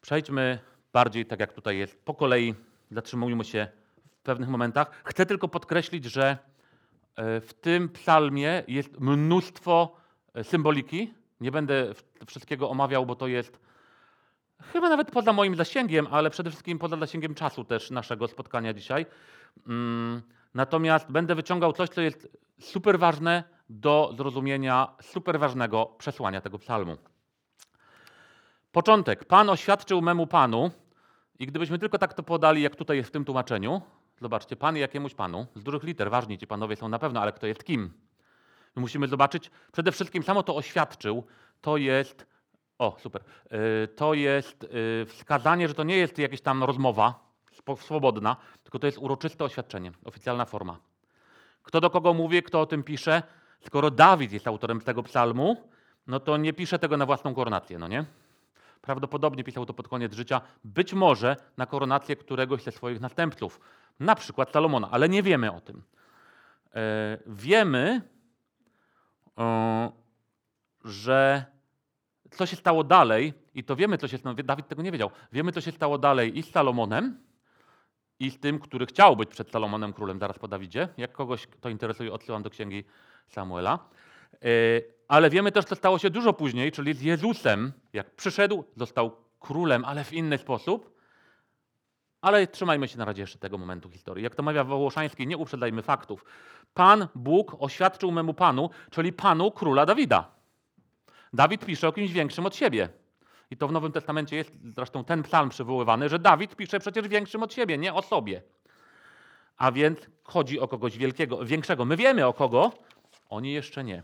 Przejdźmy 0.00 0.58
bardziej 0.92 1.26
tak, 1.26 1.40
jak 1.40 1.52
tutaj 1.52 1.78
jest, 1.78 2.04
po 2.04 2.14
kolei 2.14 2.54
zatrzymujmy 2.90 3.44
się 3.44 3.68
w 4.18 4.22
pewnych 4.22 4.48
momentach. 4.48 5.02
Chcę 5.04 5.26
tylko 5.26 5.48
podkreślić, 5.48 6.04
że 6.04 6.38
e, 7.16 7.40
w 7.40 7.54
tym 7.54 7.88
psalmie 7.88 8.64
jest 8.68 9.00
mnóstwo 9.00 9.96
e, 10.34 10.44
symboliki. 10.44 11.14
Nie 11.40 11.50
będę 11.50 11.92
wszystkiego 12.26 12.70
omawiał, 12.70 13.06
bo 13.06 13.14
to 13.14 13.26
jest 13.26 13.58
chyba 14.62 14.88
nawet 14.88 15.10
poza 15.10 15.32
moim 15.32 15.56
zasięgiem, 15.56 16.06
ale 16.10 16.30
przede 16.30 16.50
wszystkim 16.50 16.78
poza 16.78 16.96
zasięgiem 16.96 17.34
czasu 17.34 17.64
też 17.64 17.90
naszego 17.90 18.28
spotkania 18.28 18.74
dzisiaj. 18.74 19.06
Natomiast 20.54 21.10
będę 21.10 21.34
wyciągał 21.34 21.72
coś, 21.72 21.88
co 21.88 22.00
jest 22.00 22.28
super 22.60 22.98
ważne 22.98 23.44
do 23.68 24.14
zrozumienia 24.16 24.88
super 25.02 25.38
ważnego 25.38 25.86
przesłania 25.86 26.40
tego 26.40 26.58
psalmu. 26.58 26.96
Początek. 28.72 29.24
Pan 29.24 29.50
oświadczył 29.50 30.02
memu 30.02 30.26
panu, 30.26 30.70
i 31.38 31.46
gdybyśmy 31.46 31.78
tylko 31.78 31.98
tak 31.98 32.14
to 32.14 32.22
podali, 32.22 32.62
jak 32.62 32.76
tutaj 32.76 32.96
jest 32.96 33.08
w 33.08 33.12
tym 33.12 33.24
tłumaczeniu, 33.24 33.82
zobaczcie, 34.20 34.56
pan 34.56 34.76
jakiemuś 34.76 35.14
panu, 35.14 35.46
z 35.54 35.62
dużych 35.62 35.82
liter, 35.82 36.10
ważni 36.10 36.38
ci 36.38 36.46
panowie 36.46 36.76
są 36.76 36.88
na 36.88 36.98
pewno, 36.98 37.20
ale 37.20 37.32
kto 37.32 37.46
jest 37.46 37.64
kim? 37.64 37.92
My 38.76 38.80
musimy 38.80 39.08
zobaczyć, 39.08 39.50
przede 39.72 39.92
wszystkim 39.92 40.22
samo 40.22 40.42
to 40.42 40.56
oświadczył, 40.56 41.24
to 41.60 41.76
jest, 41.76 42.26
o 42.78 42.96
super, 42.98 43.22
y, 43.84 43.88
to 43.88 44.14
jest 44.14 44.64
y, 44.64 45.06
wskazanie, 45.06 45.68
że 45.68 45.74
to 45.74 45.82
nie 45.84 45.96
jest 45.96 46.18
jakaś 46.18 46.40
tam 46.40 46.64
rozmowa 46.64 47.31
swobodna, 47.76 48.36
tylko 48.62 48.78
to 48.78 48.86
jest 48.86 48.98
uroczyste 48.98 49.44
oświadczenie, 49.44 49.92
oficjalna 50.04 50.44
forma. 50.44 50.78
Kto 51.62 51.80
do 51.80 51.90
kogo 51.90 52.14
mówi, 52.14 52.42
kto 52.42 52.60
o 52.60 52.66
tym 52.66 52.82
pisze? 52.82 53.22
Skoro 53.60 53.90
Dawid 53.90 54.32
jest 54.32 54.46
autorem 54.46 54.80
tego 54.80 55.02
psalmu, 55.02 55.68
no 56.06 56.20
to 56.20 56.36
nie 56.36 56.52
pisze 56.52 56.78
tego 56.78 56.96
na 56.96 57.06
własną 57.06 57.34
koronację, 57.34 57.78
no 57.78 57.88
nie? 57.88 58.04
Prawdopodobnie 58.80 59.44
pisał 59.44 59.66
to 59.66 59.74
pod 59.74 59.88
koniec 59.88 60.14
życia, 60.14 60.40
być 60.64 60.94
może 60.94 61.36
na 61.56 61.66
koronację 61.66 62.16
któregoś 62.16 62.62
ze 62.62 62.72
swoich 62.72 63.00
następców, 63.00 63.60
na 64.00 64.14
przykład 64.14 64.50
Salomona, 64.50 64.88
ale 64.90 65.08
nie 65.08 65.22
wiemy 65.22 65.52
o 65.52 65.60
tym. 65.60 65.82
E, 66.74 67.18
wiemy, 67.26 68.00
że 70.84 71.44
co 72.30 72.46
się 72.46 72.56
stało 72.56 72.84
dalej, 72.84 73.34
i 73.54 73.64
to 73.64 73.76
wiemy, 73.76 73.98
co 73.98 74.08
się 74.08 74.18
stało, 74.18 74.34
Dawid 74.34 74.68
tego 74.68 74.82
nie 74.82 74.92
wiedział, 74.92 75.10
wiemy, 75.32 75.52
co 75.52 75.60
się 75.60 75.72
stało 75.72 75.98
dalej 75.98 76.38
i 76.38 76.42
z 76.42 76.50
Salomonem, 76.50 77.18
i 78.22 78.30
z 78.30 78.38
tym, 78.38 78.58
który 78.58 78.86
chciał 78.86 79.16
być 79.16 79.30
przed 79.30 79.50
Salomonem 79.50 79.92
królem 79.92 80.18
zaraz 80.18 80.38
po 80.38 80.48
Dawidzie. 80.48 80.88
Jak 80.96 81.12
kogoś 81.12 81.48
to 81.60 81.68
interesuje, 81.68 82.12
odsyłam 82.12 82.42
do 82.42 82.50
księgi 82.50 82.84
Samuela. 83.28 83.78
E, 84.34 84.46
ale 85.08 85.30
wiemy 85.30 85.52
też, 85.52 85.64
co 85.64 85.74
stało 85.74 85.98
się 85.98 86.10
dużo 86.10 86.32
później, 86.32 86.72
czyli 86.72 86.94
z 86.94 87.02
Jezusem. 87.02 87.72
Jak 87.92 88.10
przyszedł, 88.10 88.64
został 88.76 89.16
królem, 89.40 89.84
ale 89.84 90.04
w 90.04 90.12
inny 90.12 90.38
sposób. 90.38 90.92
Ale 92.20 92.46
trzymajmy 92.46 92.88
się 92.88 92.98
na 92.98 93.04
razie 93.04 93.22
jeszcze 93.22 93.38
tego 93.38 93.58
momentu 93.58 93.90
historii. 93.90 94.24
Jak 94.24 94.34
to 94.34 94.42
mawia 94.42 94.64
Wołoszański, 94.64 95.26
nie 95.26 95.36
uprzedzajmy 95.36 95.82
faktów. 95.82 96.24
Pan 96.74 97.08
Bóg 97.14 97.56
oświadczył 97.58 98.12
memu 98.12 98.34
Panu, 98.34 98.70
czyli 98.90 99.12
Panu 99.12 99.50
króla 99.50 99.86
Dawida. 99.86 100.30
Dawid 101.32 101.64
pisze 101.64 101.88
o 101.88 101.92
kimś 101.92 102.12
większym 102.12 102.46
od 102.46 102.56
siebie. 102.56 102.88
I 103.52 103.56
to 103.56 103.68
w 103.68 103.72
Nowym 103.72 103.92
Testamencie 103.92 104.36
jest 104.36 104.52
zresztą 104.76 105.04
ten 105.04 105.22
psalm 105.22 105.48
przywoływany, 105.48 106.08
że 106.08 106.18
Dawid 106.18 106.56
pisze 106.56 106.80
przecież 106.80 107.08
większym 107.08 107.42
od 107.42 107.54
siebie, 107.54 107.78
nie 107.78 107.94
o 107.94 108.02
sobie. 108.02 108.42
A 109.56 109.72
więc 109.72 109.98
chodzi 110.24 110.60
o 110.60 110.68
kogoś 110.68 110.98
wielkiego, 110.98 111.44
większego. 111.44 111.84
My 111.84 111.96
wiemy 111.96 112.26
o 112.26 112.32
kogo, 112.32 112.72
oni 113.28 113.52
jeszcze 113.52 113.84
nie. 113.84 114.02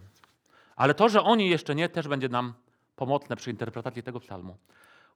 Ale 0.77 0.95
to, 0.95 1.09
że 1.09 1.23
oni 1.23 1.51
jeszcze 1.51 1.75
nie, 1.75 1.89
też 1.89 2.09
będzie 2.09 2.29
nam 2.29 2.55
pomocne 2.97 3.37
przy 3.37 3.51
interpretacji 3.51 4.03
tego 4.03 4.21
psalmu. 4.21 4.57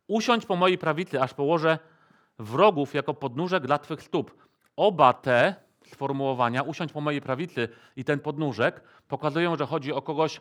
Usiądź 0.06 0.46
po 0.46 0.56
mojej 0.56 0.78
prawicy, 0.78 1.22
aż 1.22 1.34
położę 1.34 1.78
wrogów 2.38 2.94
jako 2.94 3.14
podnóżek 3.14 3.66
dla 3.66 3.78
twych 3.78 4.02
stóp. 4.02 4.34
Oba 4.76 5.12
te 5.12 5.54
sformułowania, 5.86 6.62
usiądź 6.62 6.92
po 6.92 7.00
mojej 7.00 7.20
prawicy 7.20 7.68
i 7.96 8.04
ten 8.04 8.20
podnóżek, 8.20 8.80
pokazują, 9.08 9.56
że 9.56 9.66
chodzi 9.66 9.92
o 9.92 10.02
kogoś 10.02 10.40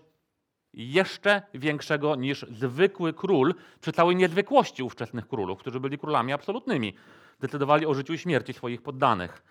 jeszcze 0.74 1.42
większego 1.54 2.16
niż 2.16 2.46
zwykły 2.51 3.13
król 3.13 3.56
przy 3.82 3.92
całej 3.92 4.16
niezwykłości 4.16 4.84
ówczesnych 4.84 5.28
królów, 5.28 5.60
którzy 5.60 5.80
byli 5.80 5.98
królami 5.98 6.34
absolutnymi. 6.34 6.94
Decydowali 7.40 7.86
o 7.86 7.94
życiu 7.94 8.13
i 8.13 8.18
śmierci 8.18 8.54
swoich 8.54 8.82
poddanych. 8.82 9.44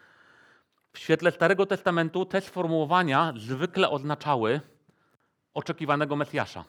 W 0.92 0.98
świetle 0.98 1.32
Starego 1.32 1.66
Testamentu 1.66 2.24
te 2.26 2.40
sformułowania 2.40 3.32
zwykle 3.36 3.90
oznaczały 3.90 4.60
oczekiwanego 5.54 6.16
Mesjasza. 6.16 6.64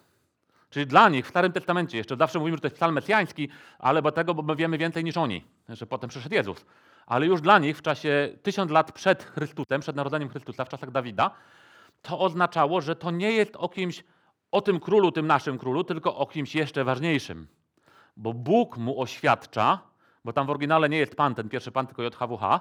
Czyli 0.70 0.88
dla 0.88 1.10
nich 1.10 1.26
w 1.26 1.30
Starym 1.30 1.52
Testamencie 1.52 1.98
jeszcze 1.98 2.18
zawsze 2.18 2.40
mówimy, 2.40 2.58
że 2.58 2.62
to 2.62 2.68
jest 2.68 2.76
psalm 2.76 2.96
mesjański, 2.96 3.50
ale 3.80 4.02
bo 4.02 4.12
tego, 4.12 4.34
bo 4.34 4.44
my 4.44 4.56
wiemy 4.56 4.78
więcej 4.78 5.04
niż 5.04 5.18
oni, 5.18 5.44
że 5.70 5.86
potem 5.86 6.10
przyszedł 6.10 6.36
Jezus. 6.36 6.66
Ale 7.06 7.26
już 7.26 7.42
dla 7.42 7.60
nich 7.60 7.78
w 7.78 7.82
czasie 7.82 8.30
tysiąc 8.44 8.72
lat 8.72 8.92
przed 8.92 9.24
Chrystusem, 9.24 9.82
przed 9.82 9.96
narodzeniem 9.96 10.30
Chrystusa, 10.30 10.66
w 10.66 10.70
czasach 10.70 10.92
Dawida, 10.92 11.32
to 12.02 12.20
oznaczało, 12.20 12.82
że 12.82 12.96
to 12.96 13.12
nie 13.12 13.32
jest 13.32 13.56
o 13.56 13.70
kimś, 13.70 14.04
o 14.52 14.62
tym 14.62 14.80
królu, 14.80 15.12
tym 15.12 15.28
naszym 15.28 15.58
królu, 15.58 15.84
tylko 15.84 16.16
o 16.16 16.26
kimś 16.26 16.56
jeszcze 16.56 16.84
ważniejszym. 16.84 17.48
Bo 18.18 18.34
Bóg 18.34 18.78
mu 18.78 19.02
oświadcza, 19.02 19.80
bo 20.26 20.34
tam 20.34 20.48
w 20.48 20.50
oryginale 20.50 20.90
nie 20.90 20.98
jest 20.98 21.16
Pan, 21.16 21.36
ten 21.36 21.50
pierwszy 21.50 21.72
Pan, 21.72 21.88
tylko 21.88 22.04
JHWH, 22.04 22.60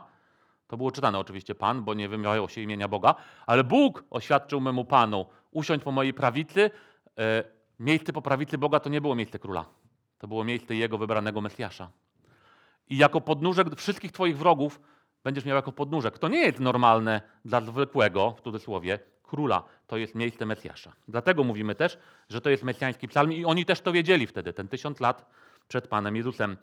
to 0.67 0.77
było 0.77 0.91
czytane 0.91 1.19
oczywiście 1.19 1.55
Pan, 1.55 1.85
bo 1.85 1.95
nie 1.95 2.09
wymawiało 2.09 2.49
się 2.49 2.61
imienia 2.61 2.89
Boga, 2.89 3.15
ale 3.47 3.65
Bóg 3.65 4.05
oświadczył 4.11 4.61
memu 4.61 4.85
Panu, 4.85 5.27
usiądź 5.51 5.83
po 5.83 5.93
mojej 5.93 6.15
prawicy. 6.15 6.71
E, 7.19 7.45
miejsce 7.79 8.13
po 8.13 8.23
prawicy 8.23 8.59
Boga 8.59 8.81
to 8.81 8.89
nie 8.89 9.01
było 9.01 9.15
miejsce 9.15 9.39
króla. 9.39 9.65
To 10.19 10.29
było 10.29 10.45
miejsce 10.45 10.75
Jego 10.75 10.99
wybranego 10.99 11.41
Mesjasza. 11.41 11.91
I 12.89 12.97
jako 12.97 13.21
podnóżek 13.21 13.77
wszystkich 13.77 14.13
Twoich 14.13 14.39
wrogów 14.39 14.81
będziesz 15.25 15.45
miał 15.45 15.57
jako 15.57 15.73
podnóżek. 15.73 16.19
To 16.19 16.29
nie 16.29 16.39
jest 16.39 16.61
normalne 16.61 17.21
dla 17.45 17.61
zwykłego, 17.61 18.35
w 18.39 18.41
cudzysłowie, 18.41 18.99
króla. 19.31 19.65
To 19.87 19.97
jest 19.97 20.15
miejsce 20.15 20.47
Mesjasza. 20.47 20.93
Dlatego 21.09 21.45
mówimy 21.45 21.75
też, 21.75 21.99
że 22.29 22.41
to 22.41 22.51
jest 22.51 22.63
mesjański 22.63 23.09
psalm 23.09 23.33
i 23.33 23.45
oni 23.45 23.65
też 23.65 23.81
to 23.81 23.93
wiedzieli 23.93 24.27
wtedy, 24.27 24.53
ten 24.53 24.69
tysiąc 24.69 25.01
lat 25.01 25.27
przed 25.69 25.89
Panem 25.89 26.17
Jezusem. 26.17 26.57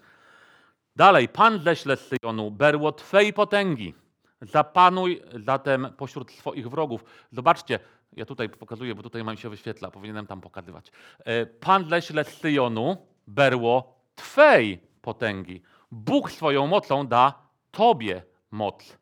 Dalej, 0.95 1.29
Pan 1.29 1.59
ześle 1.59 1.97
z 1.97 2.07
Syjonu 2.07 2.51
berło 2.51 2.91
Twej 2.91 3.33
potęgi. 3.33 3.93
Zapanuj 4.41 5.21
zatem 5.45 5.87
pośród 5.97 6.31
swoich 6.31 6.69
wrogów. 6.69 7.03
Zobaczcie, 7.31 7.79
ja 8.13 8.25
tutaj 8.25 8.49
pokazuję, 8.49 8.95
bo 8.95 9.03
tutaj 9.03 9.23
mam 9.23 9.37
się 9.37 9.49
wyświetla, 9.49 9.91
powinienem 9.91 10.27
tam 10.27 10.41
pokazywać. 10.41 10.91
E, 11.25 11.45
Pan 11.45 11.89
ześle 11.89 12.23
z 12.23 12.27
Syjonu 12.27 12.97
berło 13.27 13.99
Twej 14.15 14.79
potęgi. 15.01 15.61
Bóg 15.91 16.31
swoją 16.31 16.67
mocą 16.67 17.07
da 17.07 17.33
Tobie 17.71 18.23
moc. 18.51 18.97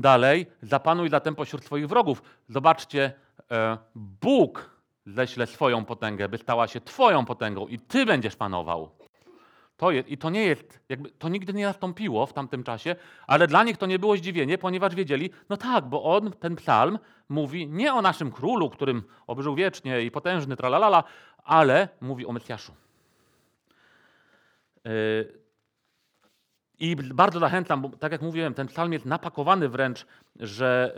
Dalej, 0.00 0.46
zapanuj 0.62 1.08
zatem 1.08 1.34
pośród 1.34 1.64
swoich 1.64 1.88
wrogów. 1.88 2.22
Zobaczcie, 2.48 3.12
e, 3.50 3.78
Bóg 3.94 4.70
ześlę 5.06 5.46
swoją 5.46 5.84
potęgę, 5.84 6.28
by 6.28 6.38
stała 6.38 6.66
się 6.68 6.80
Twoją 6.80 7.24
potęgą 7.24 7.66
i 7.66 7.78
Ty 7.78 8.06
będziesz 8.06 8.36
panował. 8.36 8.90
To 9.76 9.90
jest, 9.90 10.08
I 10.08 10.18
to 10.18 10.30
nie 10.30 10.44
jest, 10.44 10.80
jakby, 10.88 11.10
to 11.10 11.28
nigdy 11.28 11.52
nie 11.52 11.64
nastąpiło 11.64 12.26
w 12.26 12.32
tamtym 12.32 12.64
czasie, 12.64 12.96
ale 13.26 13.46
dla 13.46 13.64
nich 13.64 13.76
to 13.76 13.86
nie 13.86 13.98
było 13.98 14.16
zdziwienie, 14.16 14.58
ponieważ 14.58 14.94
wiedzieli, 14.94 15.30
no 15.48 15.56
tak, 15.56 15.84
bo 15.84 16.02
on, 16.02 16.32
ten 16.32 16.56
psalm, 16.56 16.98
mówi 17.28 17.66
nie 17.66 17.94
o 17.94 18.02
naszym 18.02 18.32
królu, 18.32 18.70
którym 18.70 19.02
obyżył 19.26 19.54
wiecznie 19.54 20.02
i 20.02 20.10
potężny, 20.10 20.56
tralalala, 20.56 21.04
ale 21.44 21.88
mówi 22.00 22.26
o 22.26 22.32
Mesjaszu. 22.32 22.72
Yy, 24.84 25.39
i 26.80 26.96
bardzo 26.96 27.40
zachęcam, 27.40 27.82
bo 27.82 27.88
tak 27.88 28.12
jak 28.12 28.22
mówiłem, 28.22 28.54
ten 28.54 28.66
psalm 28.66 28.92
jest 28.92 29.04
napakowany 29.06 29.68
wręcz, 29.68 30.06
że 30.36 30.94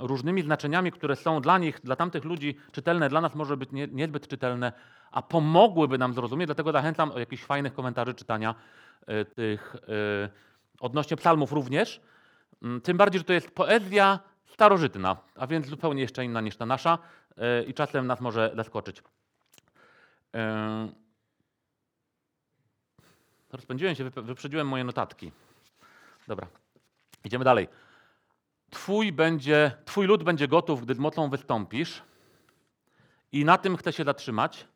y, 0.00 0.06
różnymi 0.06 0.42
znaczeniami, 0.42 0.92
które 0.92 1.16
są 1.16 1.40
dla 1.40 1.58
nich, 1.58 1.80
dla 1.80 1.96
tamtych 1.96 2.24
ludzi 2.24 2.56
czytelne, 2.72 3.08
dla 3.08 3.20
nas 3.20 3.34
może 3.34 3.56
być 3.56 3.72
nie, 3.72 3.86
niezbyt 3.86 4.28
czytelne, 4.28 4.72
a 5.10 5.22
pomogłyby 5.22 5.98
nam 5.98 6.14
zrozumieć. 6.14 6.46
Dlatego 6.46 6.72
zachęcam 6.72 7.10
o 7.10 7.18
jakichś 7.18 7.44
fajnych 7.44 7.74
komentarzy 7.74 8.14
czytania 8.14 8.54
y, 9.02 9.24
tych 9.24 9.74
y, 9.74 10.28
odnośnie 10.80 11.16
psalmów 11.16 11.52
również. 11.52 12.00
Mm, 12.62 12.80
tym 12.80 12.96
bardziej, 12.96 13.18
że 13.18 13.24
to 13.24 13.32
jest 13.32 13.50
poezja 13.50 14.18
starożytna, 14.46 15.16
a 15.36 15.46
więc 15.46 15.66
zupełnie 15.66 16.02
jeszcze 16.02 16.24
inna 16.24 16.40
niż 16.40 16.56
ta 16.56 16.66
nasza 16.66 16.98
y, 17.30 17.64
i 17.64 17.74
czasem 17.74 18.06
nas 18.06 18.20
może 18.20 18.52
zaskoczyć. 18.56 19.02
Rozpędziłem 23.52 23.94
się, 23.94 24.10
wyprzedziłem 24.10 24.68
moje 24.68 24.84
notatki. 24.84 25.32
Dobra, 26.28 26.46
idziemy 27.24 27.44
dalej. 27.44 27.68
Twój, 28.70 29.12
będzie, 29.12 29.72
twój 29.84 30.06
lud 30.06 30.22
będzie 30.22 30.48
gotów, 30.48 30.80
gdy 30.80 30.94
z 30.94 30.98
mocą 30.98 31.30
wystąpisz. 31.30 32.02
I 33.32 33.44
na 33.44 33.58
tym 33.58 33.76
chcę 33.76 33.92
się 33.92 34.04
zatrzymać. 34.04 34.68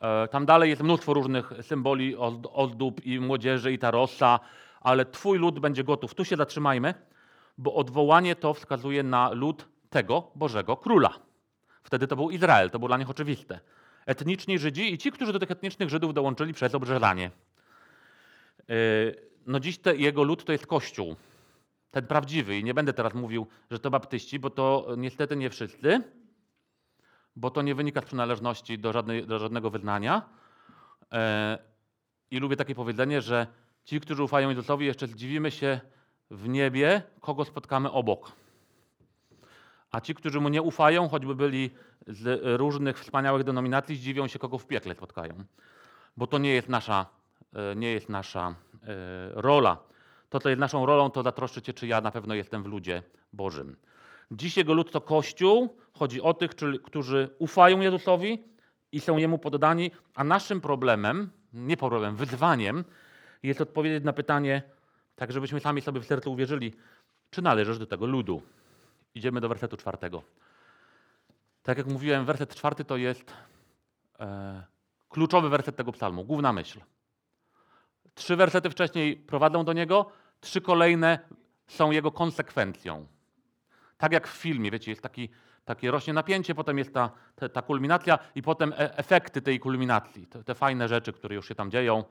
E, 0.00 0.28
tam 0.28 0.46
dalej 0.46 0.70
jest 0.70 0.82
mnóstwo 0.82 1.14
różnych 1.14 1.52
symboli 1.62 2.16
ozdób 2.52 3.06
i 3.06 3.20
młodzieży 3.20 3.72
i 3.72 3.78
tarosa, 3.78 4.40
ale 4.80 5.06
Twój 5.06 5.38
lud 5.38 5.58
będzie 5.58 5.84
gotów. 5.84 6.14
Tu 6.14 6.24
się 6.24 6.36
zatrzymajmy, 6.36 6.94
bo 7.58 7.74
odwołanie 7.74 8.36
to 8.36 8.54
wskazuje 8.54 9.02
na 9.02 9.30
lud 9.30 9.68
tego 9.90 10.30
Bożego 10.34 10.76
Króla. 10.76 11.18
Wtedy 11.82 12.06
to 12.06 12.16
był 12.16 12.30
Izrael, 12.30 12.70
to 12.70 12.78
było 12.78 12.88
dla 12.88 12.96
nich 12.96 13.10
oczywiste. 13.10 13.60
Etniczni 14.06 14.58
Żydzi 14.58 14.94
i 14.94 14.98
ci, 14.98 15.12
którzy 15.12 15.32
do 15.32 15.38
tych 15.38 15.50
etnicznych 15.50 15.88
Żydów 15.88 16.14
dołączyli 16.14 16.54
przez 16.54 16.74
obrzezanie. 16.74 17.30
E, 18.70 18.74
no 19.46 19.60
dziś 19.60 19.78
te, 19.78 19.96
jego 19.96 20.22
lud 20.22 20.44
to 20.44 20.52
jest 20.52 20.66
Kościół, 20.66 21.16
ten 21.90 22.06
prawdziwy. 22.06 22.58
I 22.58 22.64
nie 22.64 22.74
będę 22.74 22.92
teraz 22.92 23.14
mówił, 23.14 23.46
że 23.70 23.78
to 23.78 23.90
baptyści, 23.90 24.38
bo 24.38 24.50
to 24.50 24.86
niestety 24.96 25.36
nie 25.36 25.50
wszyscy, 25.50 26.02
bo 27.36 27.50
to 27.50 27.62
nie 27.62 27.74
wynika 27.74 28.00
z 28.00 28.04
przynależności 28.04 28.78
do, 28.78 28.92
żadnej, 28.92 29.26
do 29.26 29.38
żadnego 29.38 29.70
wyznania. 29.70 30.22
E, 31.12 31.58
I 32.30 32.38
lubię 32.38 32.56
takie 32.56 32.74
powiedzenie, 32.74 33.20
że 33.20 33.46
ci, 33.84 34.00
którzy 34.00 34.22
ufają 34.22 34.48
Jezusowi, 34.48 34.86
jeszcze 34.86 35.06
zdziwimy 35.06 35.50
się 35.50 35.80
w 36.30 36.48
niebie, 36.48 37.02
kogo 37.20 37.44
spotkamy 37.44 37.90
obok. 37.90 38.32
A 39.90 40.00
ci, 40.00 40.14
którzy 40.14 40.40
mu 40.40 40.48
nie 40.48 40.62
ufają, 40.62 41.08
choćby 41.08 41.34
byli 41.34 41.70
z 42.06 42.40
różnych 42.60 42.98
wspaniałych 42.98 43.44
denominacji, 43.44 43.96
zdziwią 43.96 44.26
się, 44.26 44.38
kogo 44.38 44.58
w 44.58 44.66
piekle 44.66 44.94
spotkają. 44.94 45.44
Bo 46.16 46.26
to 46.26 46.38
nie 46.38 46.50
jest 46.50 46.68
nasza 46.68 47.06
nie 47.76 47.92
jest 47.92 48.08
nasza 48.08 48.48
e, 48.48 48.54
rola. 49.34 49.78
To, 50.28 50.40
co 50.40 50.48
jest 50.48 50.60
naszą 50.60 50.86
rolą, 50.86 51.10
to 51.10 51.22
zatroszczyć 51.22 51.66
się, 51.66 51.72
czy 51.72 51.86
ja 51.86 52.00
na 52.00 52.10
pewno 52.10 52.34
jestem 52.34 52.62
w 52.62 52.66
ludzie 52.66 53.02
Bożym. 53.32 53.76
Dziś 54.30 54.56
jego 54.56 54.74
lud 54.74 54.92
to 54.92 55.00
Kościół. 55.00 55.76
Chodzi 55.98 56.22
o 56.22 56.34
tych, 56.34 56.50
którzy 56.84 57.30
ufają 57.38 57.80
Jezusowi 57.80 58.44
i 58.92 59.00
są 59.00 59.16
Jemu 59.16 59.38
poddani, 59.38 59.90
a 60.14 60.24
naszym 60.24 60.60
problemem, 60.60 61.30
nie 61.52 61.76
problemem, 61.76 62.16
wyzwaniem 62.16 62.84
jest 63.42 63.60
odpowiedzieć 63.60 64.04
na 64.04 64.12
pytanie, 64.12 64.62
tak 65.16 65.32
żebyśmy 65.32 65.60
sami 65.60 65.80
sobie 65.80 66.00
w 66.00 66.06
sercu 66.06 66.32
uwierzyli, 66.32 66.74
czy 67.30 67.42
należysz 67.42 67.78
do 67.78 67.86
tego 67.86 68.06
ludu. 68.06 68.42
Idziemy 69.14 69.40
do 69.40 69.48
wersetu 69.48 69.76
czwartego. 69.76 70.22
Tak 71.62 71.78
jak 71.78 71.86
mówiłem, 71.86 72.24
werset 72.24 72.54
czwarty 72.54 72.84
to 72.84 72.96
jest 72.96 73.32
e, 74.20 74.62
kluczowy 75.08 75.48
werset 75.48 75.76
tego 75.76 75.92
psalmu, 75.92 76.24
główna 76.24 76.52
myśl. 76.52 76.80
Trzy 78.14 78.36
wersety 78.36 78.70
wcześniej 78.70 79.16
prowadzą 79.16 79.64
do 79.64 79.72
niego, 79.72 80.10
trzy 80.40 80.60
kolejne 80.60 81.18
są 81.66 81.90
jego 81.90 82.12
konsekwencją. 82.12 83.06
Tak 83.98 84.12
jak 84.12 84.28
w 84.28 84.36
filmie, 84.36 84.70
wiecie, 84.70 84.90
jest 84.90 85.02
taki, 85.02 85.28
takie 85.64 85.90
rośnie 85.90 86.12
napięcie, 86.12 86.54
potem 86.54 86.78
jest 86.78 86.94
ta, 86.94 87.10
ta, 87.36 87.48
ta 87.48 87.62
kulminacja 87.62 88.18
i 88.34 88.42
potem 88.42 88.72
e 88.72 88.98
efekty 88.98 89.42
tej 89.42 89.60
kulminacji, 89.60 90.26
te, 90.26 90.44
te 90.44 90.54
fajne 90.54 90.88
rzeczy, 90.88 91.12
które 91.12 91.34
już 91.34 91.48
się 91.48 91.54
tam 91.54 91.70
dzieją, 91.70 92.04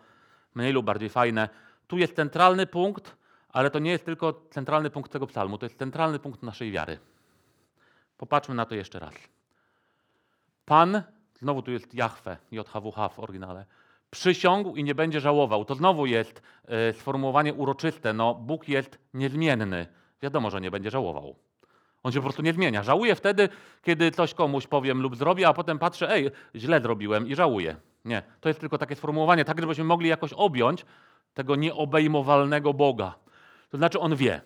mniej 0.55 0.73
lub 0.73 0.85
bardziej 0.85 1.09
fajne. 1.09 1.49
Tu 1.87 1.97
jest 1.97 2.15
centralny 2.15 2.67
punkt, 2.67 3.17
ale 3.49 3.69
to 3.69 3.79
nie 3.79 3.91
jest 3.91 4.05
tylko 4.05 4.41
centralny 4.49 4.89
punkt 4.89 5.11
tego 5.11 5.27
psalmu, 5.27 5.57
to 5.57 5.65
jest 5.65 5.79
centralny 5.79 6.19
punkt 6.19 6.43
naszej 6.43 6.71
wiary. 6.71 6.99
Popatrzmy 8.17 8.55
na 8.55 8.65
to 8.65 8.75
jeszcze 8.75 8.99
raz. 8.99 9.13
Pan, 10.65 11.03
znowu 11.39 11.61
tu 11.61 11.71
jest 11.71 11.93
Jahwe, 11.93 12.37
JHWH 12.51 13.09
w 13.15 13.19
oryginale, 13.19 13.65
przysiągł 14.13 14.75
i 14.75 14.83
nie 14.83 14.95
będzie 14.95 15.19
żałował. 15.19 15.65
To 15.65 15.75
znowu 15.75 16.05
jest 16.05 16.41
e, 16.65 16.93
sformułowanie 16.93 17.53
uroczyste. 17.53 18.13
No, 18.13 18.35
Bóg 18.35 18.67
jest 18.67 18.99
niezmienny. 19.13 19.87
Wiadomo, 20.21 20.49
że 20.49 20.61
nie 20.61 20.71
będzie 20.71 20.91
żałował. 20.91 21.35
On 22.03 22.11
się 22.11 22.19
po 22.19 22.23
prostu 22.23 22.41
nie 22.41 22.53
zmienia. 22.53 22.83
Żałuje 22.83 23.15
wtedy, 23.15 23.49
kiedy 23.81 24.11
coś 24.11 24.33
komuś 24.33 24.67
powiem 24.67 25.01
lub 25.01 25.15
zrobię, 25.15 25.47
a 25.47 25.53
potem 25.53 25.79
patrzę, 25.79 26.11
ej, 26.11 26.31
źle 26.55 26.81
zrobiłem 26.81 27.27
i 27.27 27.35
żałuję. 27.35 27.75
Nie, 28.05 28.23
to 28.41 28.49
jest 28.49 28.59
tylko 28.59 28.77
takie 28.77 28.95
sformułowanie, 28.95 29.45
tak 29.45 29.61
żebyśmy 29.61 29.83
mogli 29.83 30.09
jakoś 30.09 30.33
objąć 30.33 30.85
tego 31.33 31.55
nieobejmowalnego 31.55 32.73
Boga. 32.73 33.15
To 33.69 33.77
znaczy 33.77 33.99
on 33.99 34.15
wie 34.15 34.41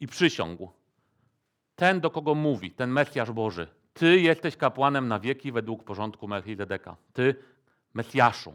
i 0.00 0.06
przysiągł. 0.06 0.70
Ten, 1.76 2.00
do 2.00 2.10
kogo 2.10 2.34
mówi, 2.34 2.70
ten 2.70 2.90
Mesjasz 2.90 3.30
Boży, 3.32 3.66
Ty 3.92 4.20
jesteś 4.20 4.56
kapłanem 4.56 5.08
na 5.08 5.18
wieki 5.18 5.52
według 5.52 5.84
porządku 5.84 6.28
Melchizedeka. 6.28 6.96
Ty 7.12 7.34
Mesjaszu. 7.94 8.54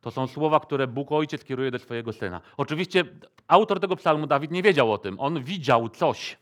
To 0.00 0.10
są 0.10 0.26
słowa, 0.26 0.60
które 0.60 0.86
Bóg 0.86 1.12
Ojciec 1.12 1.44
kieruje 1.44 1.70
do 1.70 1.78
swojego 1.78 2.12
Syna. 2.12 2.40
Oczywiście 2.56 3.04
autor 3.48 3.80
tego 3.80 3.96
psalmu, 3.96 4.26
Dawid, 4.26 4.50
nie 4.50 4.62
wiedział 4.62 4.92
o 4.92 4.98
tym. 4.98 5.20
On 5.20 5.42
widział 5.42 5.88
coś. 5.88 6.38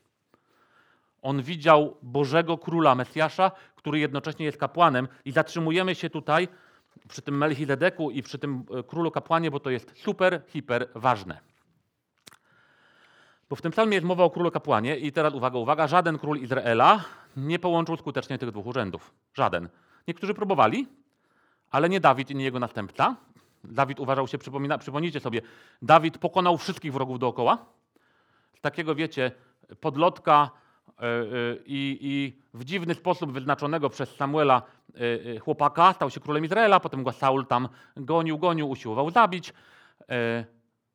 On 1.22 1.42
widział 1.42 1.96
Bożego 2.02 2.58
Króla 2.58 2.94
Mesjasza, 2.94 3.50
który 3.76 3.98
jednocześnie 3.98 4.46
jest 4.46 4.58
kapłanem 4.58 5.08
i 5.24 5.32
zatrzymujemy 5.32 5.94
się 5.94 6.10
tutaj 6.10 6.48
przy 7.08 7.22
tym 7.22 7.38
Melchizedeku 7.38 8.10
i 8.10 8.22
przy 8.22 8.38
tym 8.38 8.64
e, 8.78 8.82
Królu 8.82 9.10
Kapłanie, 9.10 9.50
bo 9.50 9.60
to 9.60 9.70
jest 9.70 9.92
super, 9.96 10.42
hiper 10.46 10.88
ważne. 10.94 11.38
Bo 13.48 13.56
w 13.56 13.62
tym 13.62 13.72
psalmie 13.72 13.94
jest 13.94 14.06
mowa 14.06 14.24
o 14.24 14.30
Królu 14.30 14.50
Kapłanie 14.50 14.96
i 14.96 15.12
teraz 15.12 15.34
uwaga, 15.34 15.58
uwaga, 15.58 15.86
żaden 15.86 16.18
król 16.18 16.38
Izraela 16.38 17.04
nie 17.36 17.58
połączył 17.58 17.96
skutecznie 17.96 18.38
tych 18.38 18.50
dwóch 18.50 18.66
urzędów. 18.66 19.14
Żaden. 19.34 19.68
Niektórzy 20.08 20.34
próbowali, 20.34 20.86
ale 21.70 21.88
nie 21.88 22.00
Dawid 22.00 22.30
i 22.30 22.36
nie 22.36 22.44
jego 22.44 22.58
następca. 22.58 23.16
Dawid 23.64 24.00
uważał 24.00 24.28
się, 24.28 24.38
przypomina, 24.38 24.78
przypomnijcie 24.78 25.20
sobie, 25.20 25.42
Dawid 25.82 26.18
pokonał 26.18 26.58
wszystkich 26.58 26.92
wrogów 26.92 27.18
dookoła. 27.18 27.58
Takiego, 28.60 28.94
wiecie, 28.94 29.32
podlotka 29.80 30.50
e, 30.98 31.02
e, 31.02 31.24
i, 31.66 31.98
i 32.00 32.42
w 32.54 32.64
dziwny 32.64 32.94
sposób 32.94 33.32
wyznaczonego 33.32 33.90
przez 33.90 34.16
Samuela 34.16 34.62
e, 35.34 35.38
chłopaka 35.38 35.92
stał 35.92 36.10
się 36.10 36.20
królem 36.20 36.44
Izraela, 36.44 36.80
potem 36.80 37.02
go 37.02 37.12
Saul 37.12 37.46
tam 37.46 37.68
gonił, 37.96 38.38
gonił, 38.38 38.70
usiłował 38.70 39.10
zabić. 39.10 39.52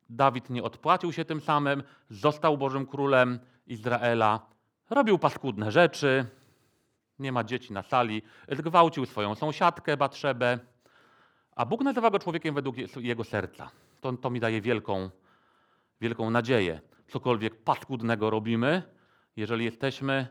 Dawid 0.09 0.49
nie 0.49 0.63
odpłacił 0.63 1.13
się 1.13 1.25
tym 1.25 1.41
samym, 1.41 1.83
został 2.09 2.57
Bożym 2.57 2.85
Królem 2.85 3.39
Izraela, 3.67 4.39
robił 4.89 5.19
paskudne 5.19 5.71
rzeczy, 5.71 6.25
nie 7.21 7.31
ma 7.31 7.43
dzieci 7.43 7.73
na 7.73 7.83
sali, 7.83 8.21
zgwałcił 8.51 9.05
swoją 9.05 9.35
sąsiadkę 9.35 9.97
Batrzebę, 9.97 10.59
a 11.55 11.65
Bóg 11.65 11.81
nazywa 11.81 12.09
go 12.09 12.19
człowiekiem 12.19 12.55
według 12.55 12.75
jego 12.95 13.23
serca. 13.23 13.71
To, 14.01 14.13
to 14.13 14.29
mi 14.29 14.39
daje 14.39 14.61
wielką, 14.61 15.09
wielką 16.01 16.29
nadzieję. 16.29 16.81
Cokolwiek 17.07 17.63
paskudnego 17.63 18.29
robimy, 18.29 18.83
jeżeli 19.35 19.65
jesteśmy 19.65 20.27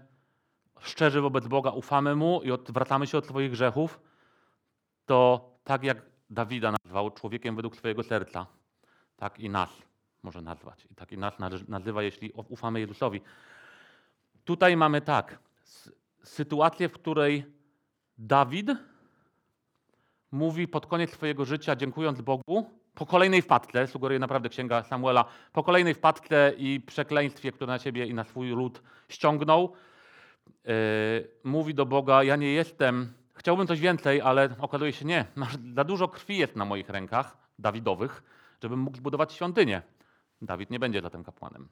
szczerzy 0.81 1.21
wobec 1.21 1.47
Boga, 1.47 1.71
ufamy 1.71 2.17
Mu 2.17 2.43
i 2.43 2.51
odwracamy 2.51 3.07
się 3.07 3.19
od 3.19 3.27
swoich 3.27 3.51
grzechów, 3.51 4.01
to 5.07 5.51
tak 5.65 5.85
jak 5.85 6.03
Dawida 6.31 6.73
nazwał 6.85 7.11
człowiekiem 7.11 7.57
według 7.57 7.77
swojego 7.77 8.03
serca, 8.03 8.47
tak 9.17 9.41
i 9.41 9.51
nas 9.51 9.83
może 10.23 10.43
nazwać. 10.43 10.87
I 10.91 10.95
tak 10.95 11.13
i 11.13 11.19
nas 11.19 11.35
nazywa, 11.69 12.03
jeśli 12.03 12.33
ufamy 12.33 12.81
Jezusowi. 12.81 13.21
Tutaj 14.45 14.77
mamy 14.77 15.01
tak, 15.01 15.39
sytuację, 16.23 16.89
w 16.89 16.93
której 16.93 17.45
Dawid 18.19 18.71
mówi 20.33 20.69
pod 20.69 20.87
koniec 20.87 21.11
swojego 21.13 21.45
życia, 21.45 21.77
dziękując 21.77 22.21
Bogu, 22.21 22.71
po 22.95 23.07
kolejnej 23.07 23.43
wpadce, 23.43 23.87
sugeruje 23.87 24.19
naprawdę 24.19 24.49
księga 24.49 24.83
Samuela, 24.83 25.25
po 25.53 25.63
kolejnej 25.63 25.95
wpadce 25.95 26.53
i 26.59 26.81
przekleństwie, 26.81 27.53
które 27.53 27.73
na 27.73 27.79
siebie 27.79 28.07
i 28.07 28.15
na 28.15 28.25
swój 28.25 28.49
lud 28.49 28.83
ściągnął, 29.09 29.73
mówi 31.45 31.75
do 31.75 31.87
Boga: 31.87 32.23
Ja 32.23 32.37
nie 32.37 32.53
jestem, 32.53 33.13
chciałbym 33.35 33.67
coś 33.67 33.81
więcej, 33.81 34.21
ale 34.21 34.49
okazuje 34.59 34.93
się, 34.93 35.05
nie, 35.05 35.25
masz, 35.35 35.57
za 35.75 35.85
dużo 35.85 36.09
krwi 36.09 36.39
jest 36.39 36.57
na 36.57 36.65
moich 36.65 36.89
rękach, 36.89 37.37
Dawidowych, 37.59 38.23
żebym 38.63 38.81
mógł 38.81 38.97
zbudować 38.97 39.33
świątynię. 39.33 39.83
Dawid 40.43 40.71
nie 40.71 40.79
będzie 40.79 41.03
zatem 41.03 41.25
kapłanem. 41.25 41.69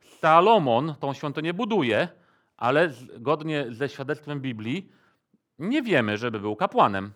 Salomon 0.00 0.94
tą 1.00 1.12
świątynię 1.12 1.54
buduje, 1.54 2.08
ale 2.56 2.90
zgodnie 2.90 3.66
ze 3.70 3.88
świadectwem 3.88 4.40
Biblii 4.40 4.92
nie 5.58 5.82
wiemy, 5.82 6.18
żeby 6.18 6.40
był 6.40 6.56
kapłanem. 6.56 7.12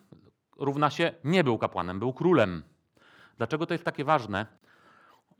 Równa 0.57 0.89
się 0.89 1.13
nie 1.23 1.43
był 1.43 1.57
kapłanem, 1.57 1.99
był 1.99 2.13
królem. 2.13 2.63
Dlaczego 3.37 3.65
to 3.65 3.73
jest 3.73 3.83
takie 3.83 4.03
ważne? 4.03 4.45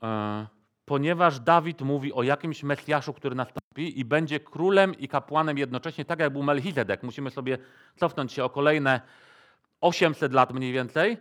E, 0.02 0.46
ponieważ 0.84 1.40
Dawid 1.40 1.82
mówi 1.82 2.12
o 2.12 2.22
jakimś 2.22 2.62
Mesjaszu, 2.62 3.12
który 3.12 3.34
nastąpi 3.34 4.00
i 4.00 4.04
będzie 4.04 4.40
królem 4.40 4.98
i 4.98 5.08
kapłanem 5.08 5.58
jednocześnie, 5.58 6.04
tak 6.04 6.18
jak 6.18 6.32
był 6.32 6.42
Melchizedek. 6.42 7.02
Musimy 7.02 7.30
sobie 7.30 7.58
cofnąć 7.96 8.32
się 8.32 8.44
o 8.44 8.50
kolejne 8.50 9.00
800 9.80 10.32
lat 10.32 10.52
mniej 10.52 10.72
więcej 10.72 11.16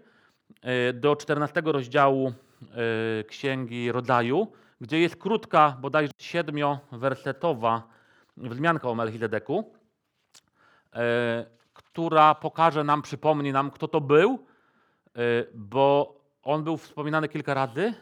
e, 0.62 0.94
do 0.94 1.16
14 1.16 1.62
rozdziału 1.66 2.28
e, 2.30 3.24
Księgi 3.24 3.92
Rodzaju, 3.92 4.48
gdzie 4.82 5.00
jest 5.00 5.16
krótka, 5.16 5.78
bodajże 5.82 6.12
siedmiowersetowa 6.18 7.99
wzmianka 8.40 8.90
o 8.90 8.96
Melchizedeku, 8.96 9.74
która 11.74 12.36
pokaże 12.36 12.84
nam, 12.84 13.02
przypomni 13.02 13.52
nam, 13.52 13.72
kto 13.72 13.88
to 13.88 14.02
był, 14.02 14.46
bo 15.54 16.20
on 16.44 16.64
był 16.64 16.78
wspominany 16.78 17.30
kilka 17.30 17.54
razy 17.54 17.94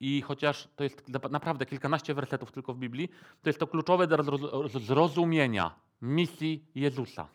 i 0.00 0.22
chociaż 0.22 0.68
to 0.76 0.84
jest 0.84 1.08
naprawdę 1.30 1.66
kilkanaście 1.66 2.14
wersetów 2.14 2.52
tylko 2.52 2.74
w 2.74 2.78
Biblii, 2.78 3.08
to 3.42 3.48
jest 3.48 3.58
to 3.58 3.66
kluczowe 3.66 4.06
do 4.06 4.38
zrozumienia 4.68 5.74
misji 6.02 6.64
Jezusa 6.74 7.28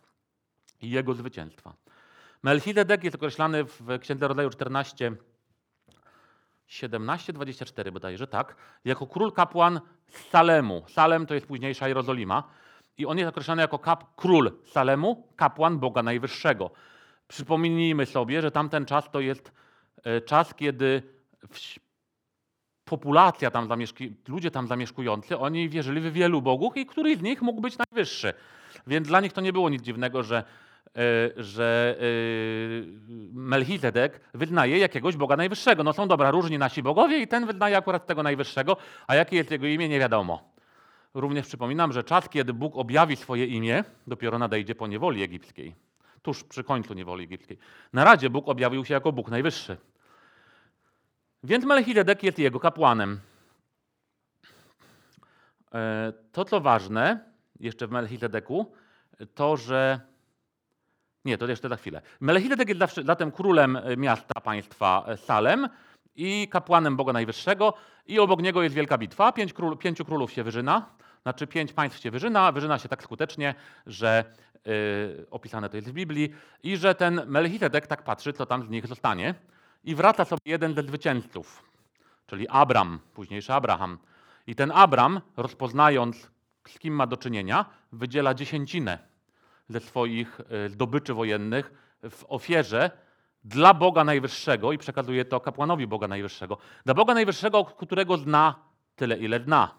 i 0.82 0.90
Jego 0.90 1.14
zwycięstwa. 1.14 1.74
Melchizedek 2.44 3.04
jest 3.04 3.16
określany 3.16 3.64
w 3.64 4.00
Księdze 4.00 4.28
Rodzaju 4.28 4.50
14, 4.50 5.16
17, 6.68 7.34
24 7.34 7.92
bodajże, 7.92 8.28
tak, 8.28 8.56
jako 8.86 9.08
król 9.08 9.32
kapłan 9.32 9.82
Salemu. 10.08 10.84
Salem 10.88 11.26
to 11.26 11.34
jest 11.34 11.48
późniejsza 11.48 11.88
Jerozolima. 11.88 12.44
I 12.98 13.06
on 13.06 13.18
jest 13.18 13.30
określany 13.30 13.62
jako 13.62 13.80
kap, 13.80 14.16
król 14.16 14.52
Salemu, 14.66 15.28
kapłan 15.36 15.80
Boga 15.80 16.04
Najwyższego. 16.04 16.72
Przypomnijmy 17.28 18.06
sobie, 18.06 18.42
że 18.42 18.52
tamten 18.52 18.86
czas 18.86 19.12
to 19.12 19.20
jest 19.20 19.52
e, 20.04 20.22
czas, 20.22 20.56
kiedy 20.56 21.04
populacja 22.86 23.52
tam 23.52 23.68
zamieszki, 23.68 24.16
ludzie 24.28 24.52
tam 24.52 24.68
zamieszkujący, 24.68 25.38
oni 25.38 25.70
wierzyli 25.70 26.02
w 26.02 26.14
wielu 26.14 26.42
bogów 26.42 26.78
i 26.78 26.86
któryś 26.86 27.18
z 27.18 27.22
nich 27.22 27.42
mógł 27.42 27.62
być 27.62 27.78
najwyższy. 27.78 28.34
Więc 28.88 29.08
dla 29.08 29.22
nich 29.22 29.34
to 29.34 29.42
nie 29.42 29.54
było 29.54 29.70
nic 29.70 29.82
dziwnego, 29.82 30.24
że, 30.24 30.44
że 31.38 31.98
e, 32.00 32.04
Melchizedek 33.34 34.22
wyznaje 34.34 34.78
jakiegoś 34.78 35.18
Boga 35.18 35.38
Najwyższego. 35.38 35.84
No 35.84 35.94
są 35.94 36.08
dobra, 36.08 36.32
różni 36.32 36.58
nasi 36.58 36.84
bogowie 36.84 37.18
i 37.18 37.28
ten 37.28 37.46
wyznaje 37.46 37.78
akurat 37.78 38.06
tego 38.06 38.24
Najwyższego, 38.24 38.78
a 39.08 39.16
jakie 39.16 39.36
jest 39.36 39.52
jego 39.52 39.68
imię, 39.68 39.90
nie 39.90 40.00
wiadomo. 40.00 40.54
Również 41.14 41.48
przypominam, 41.48 41.94
że 41.94 42.04
czas, 42.04 42.30
kiedy 42.30 42.54
Bóg 42.54 42.76
objawi 42.76 43.16
swoje 43.16 43.46
imię, 43.46 43.84
dopiero 44.08 44.40
nadejdzie 44.40 44.76
po 44.76 44.88
niewoli 44.88 45.24
egipskiej. 45.24 45.76
Tuż 46.22 46.44
przy 46.44 46.64
końcu 46.64 46.94
niewoli 46.94 47.24
egipskiej. 47.24 47.58
Na 47.94 48.04
razie 48.04 48.30
Bóg 48.30 48.50
objawił 48.50 48.86
się 48.86 48.94
jako 48.94 49.12
Bóg 49.12 49.30
Najwyższy. 49.30 49.78
Więc 51.44 51.66
Melchizedek 51.66 52.24
jest 52.24 52.40
jego 52.40 52.60
kapłanem. 52.60 53.20
E, 55.74 56.14
to, 56.32 56.46
co 56.46 56.62
ważne 56.62 57.20
jeszcze 57.60 57.88
w 57.88 57.92
Melchizedeku, 57.92 58.72
to, 59.36 59.58
że. 59.58 60.13
Nie, 61.26 61.38
to 61.38 61.48
jeszcze 61.48 61.70
za 61.70 61.76
chwilę. 61.76 62.02
Melchizedek 62.20 62.70
jest 62.70 62.96
zatem 63.06 63.32
królem 63.32 63.78
miasta, 63.98 64.42
państwa 64.42 65.06
Salem 65.18 65.70
i 66.16 66.48
kapłanem 66.48 66.96
Boga 66.98 67.14
Najwyższego, 67.14 67.74
i 68.08 68.20
obok 68.20 68.42
niego 68.42 68.64
jest 68.64 68.76
wielka 68.76 68.98
bitwa. 68.98 69.32
Pięć 69.32 69.54
król, 69.54 69.78
pięciu 69.78 70.06
królów 70.06 70.32
się 70.32 70.44
wyżyna, 70.44 70.86
znaczy 71.22 71.48
pięć 71.48 71.74
państw 71.74 72.00
się 72.00 72.12
wyżyna, 72.12 72.52
wyżyna 72.52 72.80
się 72.80 72.90
tak 72.90 73.04
skutecznie, 73.04 73.56
że 73.86 74.26
yy, 74.66 75.26
opisane 75.32 75.70
to 75.70 75.78
jest 75.78 75.90
w 75.90 75.94
Biblii, 75.94 76.34
i 76.64 76.78
że 76.78 76.96
ten 76.96 77.22
Melchizedek 77.28 77.88
tak 77.88 78.04
patrzy, 78.04 78.34
co 78.34 78.46
tam 78.46 78.64
z 78.64 78.70
nich 78.70 78.88
zostanie. 78.88 79.36
I 79.84 79.96
wraca 79.96 80.26
sobie 80.26 80.42
jeden 80.46 80.76
ze 80.76 80.84
zwycięzców, 80.84 81.64
czyli 82.28 82.48
Abram, 82.50 83.00
późniejszy 83.14 83.54
Abraham. 83.54 83.98
I 84.48 84.56
ten 84.56 84.72
Abram, 84.72 85.22
rozpoznając, 85.38 86.32
z 86.68 86.80
kim 86.80 86.94
ma 86.94 87.08
do 87.08 87.18
czynienia, 87.18 87.66
wydziela 87.92 88.34
dziesięcinę 88.34 89.13
ze 89.70 89.80
swoich 89.80 90.42
e, 90.42 90.70
zdobyczy 90.70 91.14
wojennych 91.14 91.74
w 92.10 92.26
ofierze 92.28 92.92
dla 93.44 93.74
Boga 93.74 94.04
Najwyższego 94.04 94.72
i 94.72 94.78
przekazuje 94.78 95.26
to 95.26 95.40
kapłanowi 95.40 95.88
Boga 95.88 96.08
Najwyższego. 96.08 96.58
Dla 96.86 96.94
Boga 96.94 97.14
Najwyższego, 97.14 97.66
którego 97.66 98.18
zna 98.18 98.56
tyle, 98.96 99.18
ile 99.18 99.40
zna. 99.40 99.76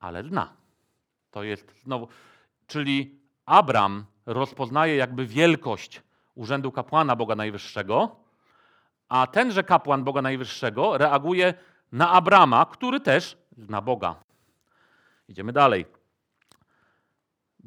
Ale 0.00 0.24
zna. 0.24 0.52
To 1.30 1.42
jest 1.42 1.80
znowu, 1.82 2.08
czyli 2.66 3.20
Abram 3.46 4.04
rozpoznaje 4.26 4.96
jakby 4.96 5.26
wielkość 5.26 6.02
urzędu 6.34 6.72
kapłana 6.72 7.16
Boga 7.16 7.34
Najwyższego 7.34 8.16
a 9.08 9.26
tenże 9.26 9.64
kapłan 9.64 10.04
Boga 10.04 10.22
Najwyższego 10.22 10.98
reaguje 10.98 11.54
na 11.92 12.10
Abrama, 12.10 12.66
który 12.66 13.00
też 13.00 13.38
zna 13.56 13.80
Boga. 13.80 14.14
Idziemy 15.28 15.52
dalej. 15.52 15.86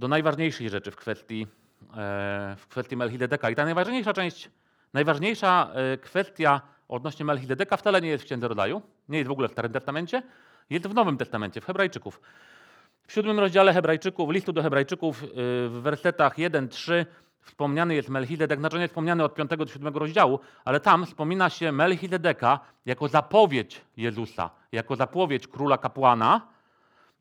Do 0.01 0.07
najważniejszej 0.07 0.69
rzeczy 0.69 0.91
w 0.91 0.95
kwestii, 0.95 1.47
e, 1.97 2.55
w 2.57 2.67
kwestii 2.69 2.97
Melchizedeka. 2.97 3.49
I 3.49 3.55
ta 3.55 3.65
najważniejsza 3.65 4.13
część, 4.13 4.49
najważniejsza 4.93 5.71
e, 5.73 5.97
kwestia 5.97 6.61
odnośnie 6.87 7.25
Melchizedeka 7.25 7.77
wcale 7.77 8.01
nie 8.01 8.09
jest 8.09 8.23
w 8.23 8.25
Księdze 8.25 8.47
Rodzaju, 8.47 8.81
nie 9.09 9.17
jest 9.17 9.27
w 9.27 9.31
ogóle 9.31 9.47
w 9.47 9.51
Starym 9.51 9.71
Testamencie, 9.71 10.23
jest 10.69 10.87
w 10.87 10.93
Nowym 10.93 11.17
Testamencie, 11.17 11.61
w 11.61 11.65
Hebrajczyków. 11.65 12.21
W 13.07 13.13
siódmym 13.13 13.39
rozdziale 13.39 13.73
Hebrajczyków, 13.73 14.29
listu 14.29 14.53
do 14.53 14.61
Hebrajczyków, 14.61 15.23
e, 15.23 15.27
w 15.67 15.79
wersetach 15.81 16.37
1-3 16.37 17.05
wspomniany 17.41 17.95
jest 17.95 18.09
Melchizedek, 18.09 18.59
znaczy 18.59 18.79
nie 18.79 18.87
wspomniany 18.87 19.23
od 19.23 19.35
5 19.35 19.57
do 19.57 19.67
7 19.67 19.97
rozdziału, 19.97 20.39
ale 20.65 20.79
tam 20.79 21.05
wspomina 21.05 21.49
się 21.49 21.71
Melchizedeka 21.71 22.59
jako 22.85 23.07
zapowiedź 23.07 23.81
Jezusa, 23.97 24.49
jako 24.71 24.95
zapowiedź 24.95 25.47
króla 25.47 25.77
kapłana 25.77 26.41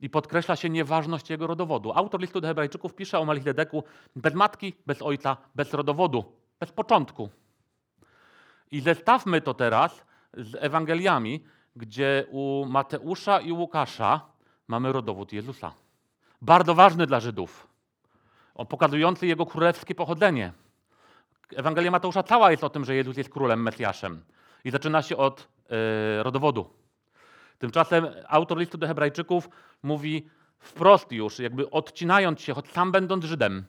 i 0.01 0.11
podkreśla 0.11 0.57
się 0.57 0.71
nieważność 0.71 1.31
jego 1.31 1.47
rodowodu. 1.47 1.93
Autor 1.93 2.21
listu 2.21 2.41
do 2.41 2.49
Hebrajczyków 2.49 2.95
pisze 2.95 3.19
o 3.19 3.25
Melchizedeku 3.25 3.85
bez 4.17 4.35
matki, 4.35 4.75
bez 4.87 5.03
ojca, 5.03 5.37
bez 5.55 5.75
rodowodu, 5.75 6.25
bez 6.61 6.73
początku. 6.73 7.29
I 8.71 8.81
zestawmy 8.81 9.41
to 9.41 9.55
teraz 9.55 10.05
z 10.35 10.55
Ewangeliami, 10.55 11.45
gdzie 11.77 12.27
u 12.31 12.67
Mateusza 12.69 13.41
i 13.41 13.53
Łukasza 13.53 14.21
mamy 14.69 14.93
rodowód 14.93 15.33
Jezusa. 15.33 15.73
Bardzo 16.43 16.75
ważny 16.75 17.07
dla 17.07 17.21
Żydów 17.21 17.71
pokazujący 18.69 19.27
jego 19.27 19.47
królewskie 19.47 19.95
pochodzenie. 19.95 20.53
Ewangelia 21.57 21.91
Mateusza 21.91 22.23
cała 22.23 22.51
jest 22.51 22.65
o 22.65 22.71
tym, 22.71 22.85
że 22.85 22.95
Jezus 22.95 23.17
jest 23.17 23.31
królem, 23.31 23.63
Mesjaszem. 23.63 24.25
I 24.65 24.71
zaczyna 24.71 25.03
się 25.03 25.17
od 25.17 25.49
yy, 25.71 26.23
rodowodu. 26.23 26.71
Tymczasem 27.61 28.07
autor 28.29 28.59
listu 28.59 28.79
do 28.79 28.87
Hebrajczyków 28.87 29.49
mówi 29.83 30.29
wprost 30.59 31.13
już, 31.13 31.39
jakby 31.39 31.71
odcinając 31.71 32.41
się, 32.41 32.55
choć 32.55 32.69
sam 32.69 32.93
będąc 32.93 33.25
Żydem, 33.25 33.65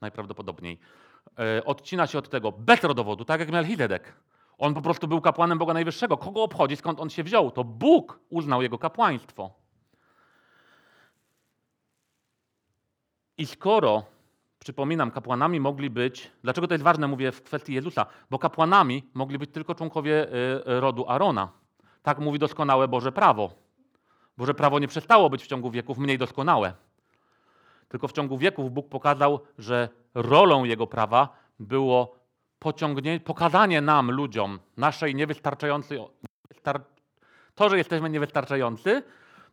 najprawdopodobniej, 0.00 0.78
yy, 1.38 1.64
odcina 1.64 2.06
się 2.06 2.18
od 2.18 2.28
tego 2.28 2.52
bez 2.52 2.82
rodowodu, 2.84 3.24
tak 3.24 3.40
jak 3.40 3.50
Melchizedek. 3.50 4.12
On 4.58 4.74
po 4.74 4.82
prostu 4.82 5.08
był 5.08 5.20
kapłanem 5.20 5.58
Boga 5.58 5.74
Najwyższego. 5.74 6.16
Kogo 6.16 6.42
obchodzi, 6.42 6.76
skąd 6.76 7.00
on 7.00 7.10
się 7.10 7.22
wziął? 7.22 7.50
To 7.50 7.64
Bóg 7.64 8.20
uznał 8.30 8.62
jego 8.62 8.78
kapłaństwo. 8.78 9.50
I 13.38 13.46
skoro 13.46 14.02
Przypominam, 14.58 15.10
kapłanami 15.10 15.60
mogli 15.60 15.90
być, 15.90 16.30
dlaczego 16.42 16.66
to 16.66 16.74
jest 16.74 16.84
ważne, 16.84 17.08
mówię 17.08 17.32
w 17.32 17.42
kwestii 17.42 17.74
Jezusa, 17.74 18.06
bo 18.30 18.38
kapłanami 18.38 19.10
mogli 19.14 19.38
być 19.38 19.50
tylko 19.50 19.74
członkowie 19.74 20.28
y, 20.28 20.28
y, 20.72 20.80
rodu 20.80 21.04
Arona. 21.08 21.52
Tak 22.06 22.18
mówi 22.18 22.38
doskonałe 22.38 22.88
Boże 22.88 23.12
prawo. 23.12 23.50
Boże 24.36 24.54
prawo 24.54 24.78
nie 24.78 24.88
przestało 24.88 25.30
być 25.30 25.42
w 25.42 25.46
ciągu 25.46 25.70
wieków 25.70 25.98
mniej 25.98 26.18
doskonałe. 26.18 26.72
Tylko 27.88 28.08
w 28.08 28.12
ciągu 28.12 28.38
wieków 28.38 28.72
Bóg 28.72 28.88
pokazał, 28.88 29.40
że 29.58 29.88
rolą 30.14 30.64
Jego 30.64 30.86
prawa 30.86 31.28
było 31.58 32.16
pokazanie 33.24 33.80
nam, 33.80 34.10
ludziom, 34.10 34.58
naszej 34.76 35.14
niewystarczającej, 35.14 36.00
to, 37.54 37.68
że 37.68 37.78
jesteśmy 37.78 38.10
niewystarczający, 38.10 39.02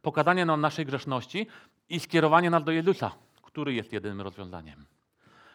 pokazanie 0.02 0.46
nam 0.46 0.62
naszej 0.62 0.86
grzeszności 0.86 1.48
i 1.90 2.00
skierowanie 2.00 2.50
nas 2.50 2.64
do 2.64 2.72
Jezusa, 2.72 3.12
który 3.42 3.74
jest 3.74 3.94
jedynym 3.94 4.22
rozwiązaniem. 4.22 4.86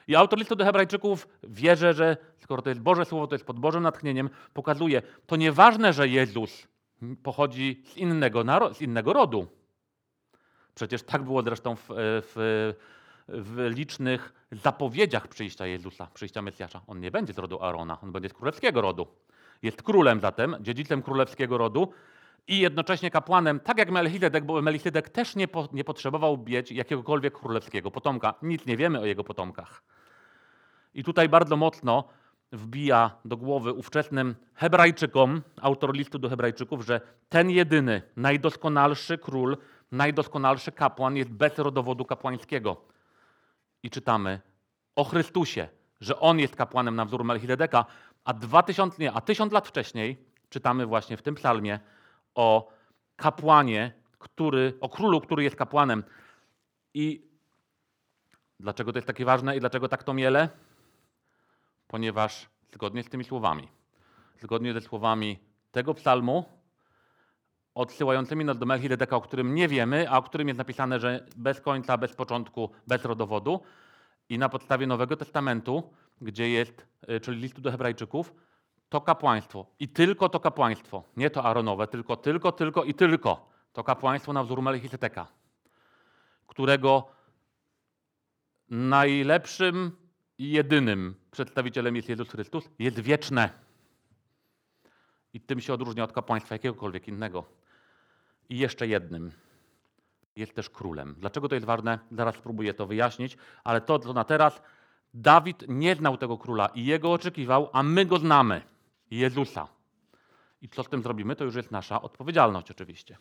I 0.09 0.17
autor 0.17 0.39
listu 0.39 0.57
do 0.57 0.65
Hebrajczyków 0.65 1.29
wierzy, 1.43 1.93
że 1.93 2.17
skoro 2.39 2.63
to 2.63 2.69
jest 2.69 2.81
Boże 2.81 3.05
Słowo, 3.05 3.27
to 3.27 3.35
jest 3.35 3.47
pod 3.47 3.59
Bożym 3.59 3.83
natchnieniem, 3.83 4.31
pokazuje, 4.55 5.03
to 5.27 5.37
nieważne, 5.37 5.93
że 5.93 6.09
Jezus 6.09 6.69
pochodzi 7.23 7.83
z 7.85 7.97
innego, 7.97 8.45
z 8.75 8.83
innego 8.83 9.13
rodu. 9.13 9.47
Przecież 10.75 11.03
tak 11.03 11.23
było 11.23 11.43
zresztą 11.43 11.77
w, 11.77 11.87
w, 11.89 12.75
w 13.29 13.71
licznych 13.77 14.47
zapowiedziach 14.53 15.29
przyjścia 15.29 15.67
Jezusa, 15.67 16.07
przyjścia 16.15 16.43
Mesjasza. 16.43 16.81
On 16.87 17.01
nie 17.01 17.11
będzie 17.11 17.33
z 17.33 17.39
rodu 17.39 17.63
Arona, 17.63 18.01
on 18.01 18.13
będzie 18.13 18.29
z 18.29 18.33
królewskiego 18.33 18.81
rodu. 18.81 19.07
Jest 19.63 19.83
królem 19.83 20.21
zatem, 20.21 20.57
dziedzicem 20.61 21.03
królewskiego 21.03 21.59
rodu 21.59 21.93
i 22.49 22.59
jednocześnie 22.59 23.11
kapłanem, 23.11 23.61
tak 23.61 23.79
jak 23.79 23.91
Melchizedek, 23.91 24.45
bo 24.45 24.63
Melchizedek 24.63 25.09
też 25.09 25.37
nie, 25.37 25.49
po, 25.49 25.69
nie 25.73 25.85
potrzebował 25.85 26.45
mieć 26.47 26.73
jakiegokolwiek 26.73 27.39
królewskiego 27.39 27.91
potomka. 27.91 28.35
Nic 28.43 28.67
nie 28.67 28.77
wiemy 28.77 29.01
o 29.01 29.05
jego 29.05 29.25
potomkach. 29.25 29.83
I 30.95 31.05
tutaj 31.05 31.29
bardzo 31.29 31.57
mocno 31.57 32.05
wbija 32.53 33.11
do 33.25 33.37
głowy 33.37 33.73
ówczesnym 33.73 34.35
Hebrajczykom, 34.55 35.43
autor 35.63 35.95
listu 35.95 36.19
do 36.19 36.29
Hebrajczyków, 36.29 36.87
że 36.87 37.01
ten 37.29 37.51
jedyny, 37.51 38.03
najdoskonalszy 38.17 39.19
król, 39.19 39.57
najdoskonalszy 39.93 40.73
kapłan 40.73 41.17
jest 41.17 41.31
bez 41.31 41.59
rodowodu 41.59 42.05
kapłańskiego. 42.05 42.77
I 43.83 43.91
czytamy 43.91 44.41
o 44.97 45.05
Chrystusie, 45.05 45.69
że 46.01 46.21
On 46.21 46.39
jest 46.39 46.57
kapłanem 46.57 46.97
na 46.97 47.05
wzór 47.05 47.25
Melchizedeka, 47.25 47.85
a 48.25 48.33
dwa 48.33 48.63
tysiąc, 48.63 48.99
nie, 48.99 49.13
a 49.13 49.21
tysiąc 49.21 49.53
lat 49.53 49.69
wcześniej 49.69 50.25
czytamy 50.49 50.87
właśnie 50.87 51.17
w 51.17 51.23
tym 51.23 51.35
psalmie 51.35 51.81
o 52.35 52.73
kapłanie, 53.17 53.93
który, 54.19 54.73
o 54.81 54.89
królu, 54.89 55.21
który 55.21 55.45
jest 55.45 55.57
kapłanem. 55.57 56.05
I 56.95 57.29
dlaczego 58.61 58.93
to 58.93 58.99
jest 58.99 59.07
takie 59.07 59.25
ważne 59.25 59.57
i 59.57 59.61
dlaczego 59.61 59.89
tak 59.89 60.03
to 60.03 60.15
miele? 60.15 60.49
Ponieważ 61.89 62.49
zgodnie 62.73 63.03
z 63.03 63.09
tymi 63.09 63.25
słowami, 63.25 63.69
zgodnie 64.41 64.73
ze 64.73 64.81
słowami 64.81 65.39
tego 65.73 65.95
psalmu, 65.95 66.45
odsyłającymi 67.75 68.45
nas 68.45 68.59
do 68.59 68.67
Melchizedeka, 68.67 69.17
o 69.17 69.21
którym 69.21 69.55
nie 69.55 69.69
wiemy, 69.69 70.11
a 70.11 70.19
o 70.19 70.23
którym 70.23 70.49
jest 70.49 70.59
napisane, 70.59 71.01
że 71.01 71.27
bez 71.37 71.61
końca, 71.61 71.99
bez 71.99 72.15
początku, 72.15 72.71
bez 72.87 73.05
rodowodu, 73.05 73.61
i 74.29 74.39
na 74.39 74.49
podstawie 74.49 74.87
Nowego 74.87 75.17
Testamentu, 75.17 75.91
gdzie 76.21 76.51
jest, 76.51 76.87
y, 77.11 77.21
czyli 77.21 77.41
listu 77.41 77.61
do 77.61 77.71
Hebrajczyków, 77.71 78.35
to 78.89 79.01
kapłaństwo. 79.01 79.67
I 79.81 79.89
tylko 79.89 80.29
to 80.29 80.41
kapłaństwo, 80.41 81.03
nie 81.17 81.31
to 81.31 81.45
Aaronowe, 81.45 81.87
tylko, 81.87 82.17
tylko, 82.17 82.53
tylko 82.53 82.85
i 82.85 82.95
tylko 82.95 83.49
to 83.73 83.85
kapłaństwo 83.85 84.33
na 84.33 84.45
wzór 84.45 84.63
Melchizedeka, 84.63 85.27
którego 86.47 87.09
najlepszym 88.71 89.97
i 90.39 90.51
jedynym 90.51 91.15
przedstawicielem 91.39 91.97
jest 91.97 92.09
Jezus 92.09 92.29
Chrystus, 92.29 92.69
jest 92.79 93.01
wieczne. 93.01 93.51
I 95.33 95.41
tym 95.41 95.61
się 95.61 95.73
odróżnia 95.75 96.05
od 96.05 96.13
kapłaństwa 96.13 96.55
jakiegokolwiek 96.55 97.09
innego. 97.09 97.45
I 98.49 98.59
jeszcze 98.59 98.87
jednym. 98.87 99.33
Jest 100.37 100.55
też 100.55 100.71
królem. 100.71 101.15
Dlaczego 101.19 101.49
to 101.49 101.55
jest 101.55 101.67
ważne? 101.67 101.99
Zaraz 102.13 102.35
spróbuję 102.35 102.75
to 102.75 102.87
wyjaśnić, 102.87 103.37
ale 103.65 103.81
to, 103.81 103.99
co 103.99 104.13
na 104.13 104.25
teraz, 104.25 104.63
Dawid 105.15 105.65
nie 105.69 105.95
znał 105.95 106.17
tego 106.17 106.39
króla 106.39 106.67
i 106.67 106.85
jego 106.85 107.13
oczekiwał, 107.13 107.71
a 107.73 107.83
my 107.83 108.07
go 108.07 108.19
znamy. 108.19 108.63
Jezusa. 109.11 109.69
I 110.63 110.69
co 110.69 110.83
z 110.83 110.89
tym 110.89 111.03
zrobimy, 111.03 111.37
to 111.37 111.45
już 111.45 111.55
jest 111.55 111.71
nasza 111.71 112.03
odpowiedzialność 112.03 112.71
oczywiście. 112.71 113.17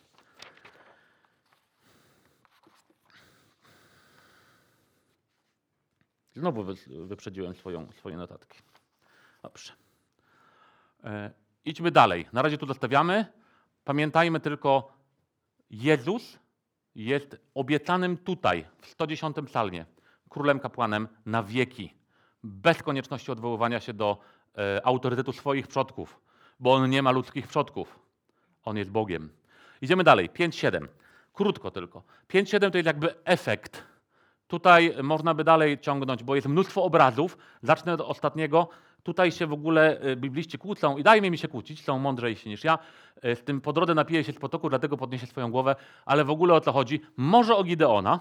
Znowu 6.38 6.64
wyprzedziłem 6.88 7.54
swoją, 7.54 7.92
swoje 7.92 8.16
notatki. 8.16 8.58
Dobrze. 9.42 9.72
E, 11.04 11.30
idźmy 11.64 11.90
dalej. 11.90 12.26
Na 12.32 12.42
razie 12.42 12.58
tu 12.58 12.66
zostawiamy. 12.66 13.26
Pamiętajmy 13.84 14.40
tylko, 14.40 14.92
Jezus 15.70 16.38
jest 16.94 17.36
obiecanym 17.54 18.16
tutaj, 18.16 18.64
w 18.80 18.86
110 18.86 19.36
psalmie, 19.46 19.86
królem 20.28 20.60
kapłanem 20.60 21.08
na 21.26 21.42
wieki, 21.42 21.94
bez 22.42 22.82
konieczności 22.82 23.32
odwoływania 23.32 23.80
się 23.80 23.92
do 23.92 24.18
e, 24.58 24.86
autorytetu 24.86 25.32
swoich 25.32 25.66
przodków, 25.66 26.20
bo 26.60 26.74
on 26.74 26.90
nie 26.90 27.02
ma 27.02 27.10
ludzkich 27.10 27.46
przodków. 27.46 27.98
On 28.64 28.76
jest 28.76 28.90
Bogiem. 28.90 29.30
Idziemy 29.82 30.04
dalej. 30.04 30.30
5-7. 30.30 30.88
Krótko 31.32 31.70
tylko. 31.70 32.02
5-7 32.28 32.70
to 32.70 32.78
jest 32.78 32.86
jakby 32.86 33.24
efekt. 33.24 33.84
Tutaj 34.48 34.94
można 35.02 35.34
by 35.34 35.44
dalej 35.44 35.78
ciągnąć, 35.78 36.24
bo 36.24 36.34
jest 36.34 36.48
mnóstwo 36.48 36.82
obrazów. 36.82 37.38
Zacznę 37.62 37.94
od 37.94 38.00
ostatniego. 38.00 38.68
Tutaj 39.02 39.32
się 39.32 39.46
w 39.46 39.52
ogóle 39.52 40.04
y, 40.04 40.16
bibliści 40.16 40.58
kłócą 40.58 40.96
i 40.96 41.02
dajmy 41.02 41.30
mi 41.30 41.38
się 41.38 41.48
kłócić, 41.48 41.84
są 41.84 41.98
mądrzejsi 41.98 42.48
niż 42.48 42.64
ja. 42.64 42.78
Y, 43.24 43.36
z 43.36 43.44
tym 43.44 43.60
po 43.60 43.72
drodze 43.72 43.94
napiję 43.94 44.24
się 44.24 44.32
z 44.32 44.38
potoku, 44.38 44.68
dlatego 44.68 44.96
podniesie 44.96 45.26
swoją 45.26 45.50
głowę, 45.50 45.76
ale 46.06 46.24
w 46.24 46.30
ogóle 46.30 46.54
o 46.54 46.60
co 46.60 46.72
chodzi? 46.72 47.00
Może 47.16 47.56
o 47.56 47.64
Gideona, 47.64 48.20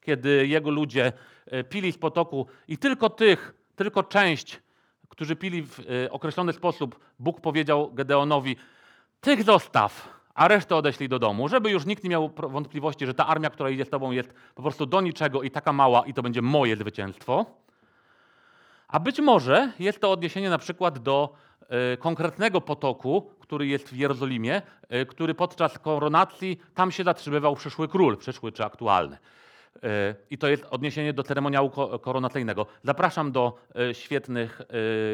kiedy 0.00 0.46
jego 0.46 0.70
ludzie 0.70 1.12
y, 1.52 1.64
pili 1.64 1.92
z 1.92 1.98
potoku 1.98 2.46
i 2.68 2.78
tylko 2.78 3.10
tych, 3.10 3.54
tylko 3.76 4.02
część, 4.02 4.62
którzy 5.08 5.36
pili 5.36 5.62
w 5.62 5.78
określony 6.10 6.52
sposób, 6.52 7.00
Bóg 7.18 7.40
powiedział 7.40 7.92
Gedeonowi, 7.94 8.56
tych 9.20 9.42
zostaw, 9.42 10.21
a 10.34 10.48
resztę 10.48 10.76
odeślij 10.76 11.08
do 11.08 11.18
domu, 11.18 11.48
żeby 11.48 11.70
już 11.70 11.86
nikt 11.86 12.04
nie 12.04 12.10
miał 12.10 12.30
wątpliwości, 12.36 13.06
że 13.06 13.14
ta 13.14 13.26
armia, 13.26 13.50
która 13.50 13.70
idzie 13.70 13.84
z 13.84 13.90
tobą 13.90 14.10
jest 14.10 14.34
po 14.54 14.62
prostu 14.62 14.86
do 14.86 15.00
niczego 15.00 15.42
i 15.42 15.50
taka 15.50 15.72
mała 15.72 16.06
i 16.06 16.14
to 16.14 16.22
będzie 16.22 16.42
moje 16.42 16.76
zwycięstwo. 16.76 17.46
A 18.88 19.00
być 19.00 19.20
może 19.20 19.72
jest 19.78 20.00
to 20.00 20.10
odniesienie 20.10 20.50
na 20.50 20.58
przykład 20.58 20.98
do 20.98 21.34
y, 21.94 21.96
konkretnego 21.96 22.60
potoku, 22.60 23.30
który 23.40 23.66
jest 23.66 23.88
w 23.88 23.96
Jerozolimie, 23.96 24.62
y, 24.94 25.06
który 25.06 25.34
podczas 25.34 25.78
koronacji 25.78 26.60
tam 26.74 26.92
się 26.92 27.04
zatrzymywał 27.04 27.56
przyszły 27.56 27.88
król, 27.88 28.16
przyszły 28.16 28.52
czy 28.52 28.64
aktualny. 28.64 29.18
Y, 29.76 29.80
I 30.30 30.38
to 30.38 30.48
jest 30.48 30.64
odniesienie 30.70 31.12
do 31.12 31.22
ceremoniału 31.22 31.70
koronacyjnego. 32.00 32.66
Zapraszam 32.82 33.32
do 33.32 33.58
świetnych, 33.92 34.62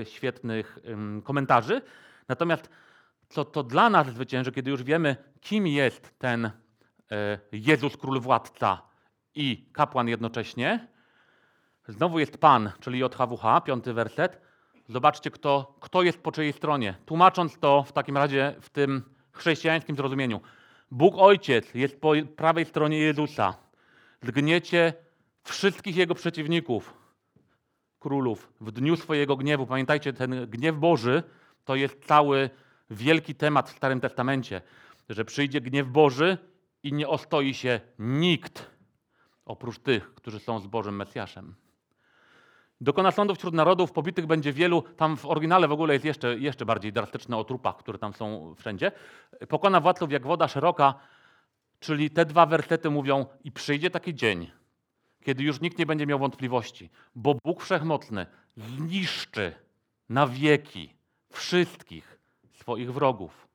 świetnych 0.05 0.79
komentarzy. 1.25 1.83
Natomiast 2.29 2.71
co 3.29 3.45
to 3.45 3.63
dla 3.63 3.91
nas 3.91 4.07
zwycięży, 4.07 4.53
kiedy 4.53 4.71
już 4.71 4.83
wiemy, 4.83 5.17
kim 5.41 5.67
jest 5.67 6.19
ten 6.19 6.51
Jezus 7.53 7.97
Król 7.97 8.21
Władca 8.21 8.83
i 9.35 9.69
kapłan 9.73 10.09
jednocześnie, 10.09 10.89
Znowu 11.89 12.19
jest 12.19 12.39
Pan, 12.39 12.71
czyli 12.81 12.99
JHWH, 12.99 13.65
piąty 13.65 13.93
werset. 13.93 14.41
Zobaczcie, 14.89 15.31
kto, 15.31 15.75
kto 15.81 16.03
jest 16.03 16.23
po 16.23 16.33
czyjej 16.33 16.53
stronie. 16.53 16.95
Tłumacząc 17.07 17.59
to 17.59 17.83
w 17.83 17.93
takim 17.93 18.17
razie 18.17 18.55
w 18.61 18.71
tym 18.71 19.03
chrześcijańskim 19.33 19.97
zrozumieniu. 19.97 20.41
Bóg 20.91 21.15
Ojciec 21.19 21.75
jest 21.75 22.01
po 22.01 22.13
prawej 22.37 22.65
stronie 22.65 22.99
Jezusa. 22.99 23.55
Zgniecie 24.23 24.93
wszystkich 25.43 25.97
Jego 25.97 26.15
przeciwników, 26.15 26.95
królów, 28.01 28.53
w 28.61 28.73
dniu 28.73 28.97
swojego 28.97 29.37
gniewu. 29.37 29.67
Pamiętajcie, 29.67 30.13
ten 30.13 30.47
gniew 30.47 30.77
Boży 30.77 31.23
to 31.65 31.77
jest 31.77 32.05
cały 32.05 32.51
wielki 32.91 33.35
temat 33.35 33.71
w 33.71 33.77
Starym 33.77 34.01
Testamencie, 34.01 34.61
że 35.09 35.25
przyjdzie 35.25 35.61
gniew 35.61 35.89
Boży 35.89 36.39
i 36.83 36.93
nie 36.93 37.09
ostoi 37.09 37.55
się 37.55 37.81
nikt 37.99 38.71
oprócz 39.45 39.79
tych, 39.79 40.15
którzy 40.15 40.41
są 40.41 40.61
z 40.61 40.67
Bożym 40.67 40.97
Mesjaszem. 40.97 41.55
Dokona 42.81 43.11
sądów 43.11 43.39
wśród 43.39 43.55
narodów, 43.55 43.93
pobitych 43.93 44.27
będzie 44.27 44.53
wielu. 44.53 44.83
Tam 44.83 45.17
w 45.17 45.27
oryginale 45.27 45.69
w 45.69 45.73
ogóle 45.73 45.93
jest 45.95 46.05
jeszcze, 46.05 46.39
jeszcze 46.39 46.67
bardziej 46.67 46.93
drastyczne 46.93 47.37
o 47.37 47.45
trupach, 47.45 47.77
które 47.77 47.99
tam 47.99 48.15
są 48.15 48.55
wszędzie. 48.55 48.93
Pokona 49.49 49.81
władców 49.81 50.13
jak 50.13 50.27
woda 50.27 50.49
szeroka, 50.49 50.95
czyli 51.81 52.11
te 52.11 52.25
dwa 52.25 52.47
wersety 52.47 52.91
mówią 52.91 53.27
i 53.45 53.53
przyjdzie 53.53 53.91
taki 53.91 54.15
dzień, 54.15 54.51
kiedy 55.25 55.43
już 55.45 55.61
nikt 55.61 55.79
nie 55.79 55.87
będzie 55.87 56.07
miał 56.07 56.19
wątpliwości, 56.19 56.91
bo 57.15 57.35
Bóg 57.45 57.63
Wszechmocny 57.63 58.27
zniszczy 58.57 59.55
na 60.09 60.27
wieki 60.27 60.95
wszystkich 61.31 62.18
swoich 62.69 62.93
wrogów. 62.93 63.49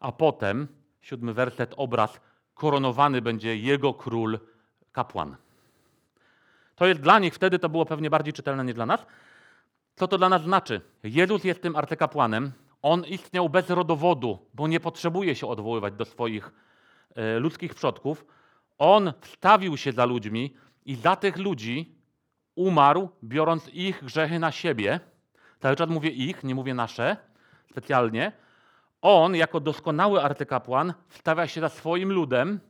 A 0.00 0.12
potem, 0.12 0.68
siódmy 1.00 1.34
werset, 1.34 1.74
obraz, 1.76 2.20
koronowany 2.54 3.22
będzie 3.22 3.56
Jego 3.56 3.94
król, 3.94 4.38
kapłan. 4.92 5.36
To 6.74 6.86
jest 6.86 7.00
dla 7.00 7.18
nich, 7.18 7.34
wtedy 7.34 7.58
to 7.58 7.68
było 7.68 7.86
pewnie 7.86 8.10
bardziej 8.10 8.32
czytelne 8.32 8.64
niż 8.64 8.74
dla 8.74 8.86
nas. 8.86 9.06
Co 9.96 10.08
to 10.08 10.18
dla 10.18 10.28
nas 10.28 10.42
znaczy? 10.42 10.80
Jezus 11.02 11.44
jest 11.44 11.62
tym 11.62 11.76
arcykapłanem. 11.76 12.52
On 12.82 13.04
istniał 13.04 13.48
bez 13.48 13.70
rodowodu, 13.70 14.38
bo 14.54 14.68
nie 14.68 14.80
potrzebuje 14.80 15.34
się 15.34 15.46
odwoływać 15.46 15.94
do 15.94 16.04
swoich 16.04 16.52
e, 17.14 17.38
ludzkich 17.38 17.74
przodków. 17.74 18.24
On 18.78 19.12
wstawił 19.20 19.76
się 19.76 19.92
za 19.92 20.04
ludźmi 20.04 20.56
i 20.84 20.94
za 20.94 21.16
tych 21.16 21.36
ludzi 21.36 21.94
umarł, 22.54 23.08
biorąc 23.24 23.68
ich 23.68 24.04
grzechy 24.04 24.38
na 24.38 24.52
siebie. 24.52 25.00
Cały 25.60 25.76
czas 25.76 25.88
mówię 25.88 26.10
ich, 26.10 26.44
nie 26.44 26.54
mówię 26.54 26.74
nasze 26.74 27.31
specjalnie. 27.72 28.32
On, 29.02 29.34
jako 29.34 29.60
doskonały 29.60 30.22
arcykapłan, 30.22 30.94
wstawia 31.08 31.46
się 31.46 31.60
za 31.60 31.68
swoim 31.68 32.12
ludem 32.12 32.60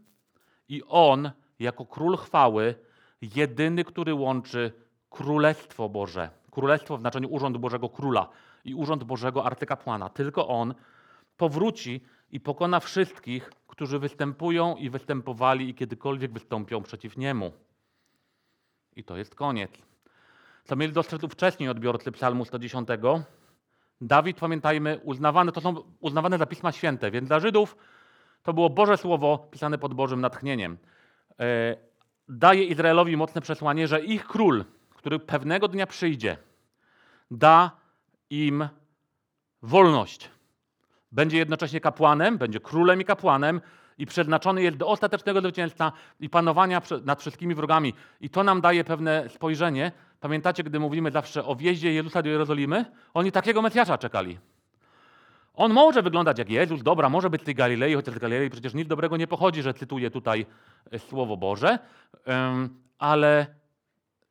i 0.68 0.82
on, 0.88 1.30
jako 1.58 1.86
król 1.86 2.16
chwały, 2.16 2.74
jedyny, 3.22 3.84
który 3.84 4.14
łączy 4.14 4.72
Królestwo 5.10 5.88
Boże, 5.88 6.30
Królestwo 6.50 6.96
w 6.96 7.00
znaczeniu 7.00 7.28
Urząd 7.28 7.56
Bożego 7.56 7.88
Króla 7.88 8.28
i 8.64 8.74
Urząd 8.74 9.04
Bożego 9.04 9.44
Arcykapłana. 9.44 10.08
Tylko 10.08 10.48
On 10.48 10.74
powróci 11.36 12.00
i 12.30 12.40
pokona 12.40 12.80
wszystkich, 12.80 13.50
którzy 13.66 13.98
występują 13.98 14.76
i 14.76 14.90
występowali 14.90 15.68
i 15.68 15.74
kiedykolwiek 15.74 16.32
wystąpią 16.32 16.82
przeciw 16.82 17.16
Niemu. 17.16 17.52
I 18.96 19.04
to 19.04 19.16
jest 19.16 19.34
koniec. 19.34 19.70
Co 20.64 20.76
mieli 20.76 20.92
dostrzec 20.92 21.22
wcześniej 21.22 21.68
odbiorcy 21.68 22.12
Psalmu 22.12 22.44
110. 22.44 22.88
Dawid, 24.02 24.38
pamiętajmy, 24.38 25.00
uznawane, 25.04 25.52
to 25.52 25.60
są 25.60 25.74
uznawane 26.00 26.38
za 26.38 26.46
Pisma 26.46 26.72
Święte, 26.72 27.10
więc 27.10 27.28
dla 27.28 27.40
Żydów 27.40 27.76
to 28.42 28.52
było 28.52 28.70
Boże 28.70 28.96
Słowo 28.96 29.48
pisane 29.50 29.78
pod 29.78 29.94
Bożym 29.94 30.20
natchnieniem. 30.20 30.78
E, 31.40 31.76
daje 32.28 32.64
Izraelowi 32.64 33.16
mocne 33.16 33.40
przesłanie, 33.40 33.88
że 33.88 34.00
ich 34.00 34.26
król, 34.26 34.64
który 34.94 35.18
pewnego 35.18 35.68
dnia 35.68 35.86
przyjdzie, 35.86 36.36
da 37.30 37.70
im 38.30 38.68
wolność. 39.62 40.30
Będzie 41.12 41.38
jednocześnie 41.38 41.80
kapłanem, 41.80 42.38
będzie 42.38 42.60
królem 42.60 43.00
i 43.00 43.04
kapłanem 43.04 43.60
i 43.98 44.06
przeznaczony 44.06 44.62
jest 44.62 44.76
do 44.76 44.88
ostatecznego 44.88 45.40
zwycięstwa 45.40 45.92
i 46.20 46.30
panowania 46.30 46.82
nad 47.04 47.20
wszystkimi 47.20 47.54
wrogami. 47.54 47.94
I 48.20 48.30
to 48.30 48.44
nam 48.44 48.60
daje 48.60 48.84
pewne 48.84 49.28
spojrzenie. 49.28 49.92
Pamiętacie, 50.22 50.62
gdy 50.62 50.80
mówimy 50.80 51.10
zawsze 51.10 51.44
o 51.44 51.56
wjeździe 51.56 51.92
Jezusa 51.92 52.22
do 52.22 52.28
Jerozolimy? 52.28 52.84
Oni 53.14 53.32
takiego 53.32 53.62
Mesjasza 53.62 53.98
czekali. 53.98 54.38
On 55.54 55.72
może 55.72 56.02
wyglądać 56.02 56.38
jak 56.38 56.50
Jezus, 56.50 56.82
dobra, 56.82 57.08
może 57.08 57.30
być 57.30 57.42
z 57.42 57.44
tej 57.44 57.54
Galilei, 57.54 57.94
chociaż 57.94 58.14
z 58.14 58.18
Galilei 58.18 58.50
przecież 58.50 58.74
nic 58.74 58.88
dobrego 58.88 59.16
nie 59.16 59.26
pochodzi, 59.26 59.62
że 59.62 59.74
cytuję 59.74 60.10
tutaj 60.10 60.46
e, 60.90 60.98
Słowo 60.98 61.36
Boże, 61.36 61.78
ale, 62.98 63.46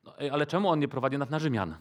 no, 0.03 0.13
ale 0.31 0.47
czemu 0.47 0.69
on 0.69 0.79
nie 0.79 0.87
prowadzi 0.87 1.17
nas 1.17 1.29
na 1.29 1.39
Rzymian? 1.39 1.75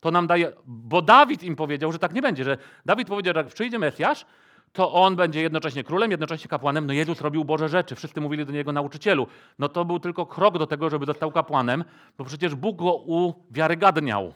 To 0.00 0.10
nam 0.10 0.26
daje, 0.26 0.52
bo 0.66 1.02
Dawid 1.02 1.42
im 1.42 1.56
powiedział, 1.56 1.92
że 1.92 1.98
tak 1.98 2.12
nie 2.12 2.22
będzie, 2.22 2.44
że 2.44 2.58
Dawid 2.86 3.08
powiedział, 3.08 3.34
że 3.34 3.40
jak 3.40 3.54
przyjdzie 3.54 3.78
Mesjasz, 3.78 4.26
to 4.72 4.92
on 4.92 5.16
będzie 5.16 5.42
jednocześnie 5.42 5.84
królem, 5.84 6.10
jednocześnie 6.10 6.48
kapłanem. 6.48 6.86
No 6.86 6.92
Jezus 6.92 7.20
robił 7.20 7.44
Boże 7.44 7.68
rzeczy, 7.68 7.94
wszyscy 7.94 8.20
mówili 8.20 8.46
do 8.46 8.52
niego 8.52 8.72
nauczycielu. 8.72 9.26
No 9.58 9.68
to 9.68 9.84
był 9.84 10.00
tylko 10.00 10.26
krok 10.26 10.58
do 10.58 10.66
tego, 10.66 10.90
żeby 10.90 11.06
został 11.06 11.32
kapłanem, 11.32 11.84
bo 12.18 12.24
przecież 12.24 12.54
Bóg 12.54 12.76
go 12.76 12.94
uwiarygadniał. 12.94 14.34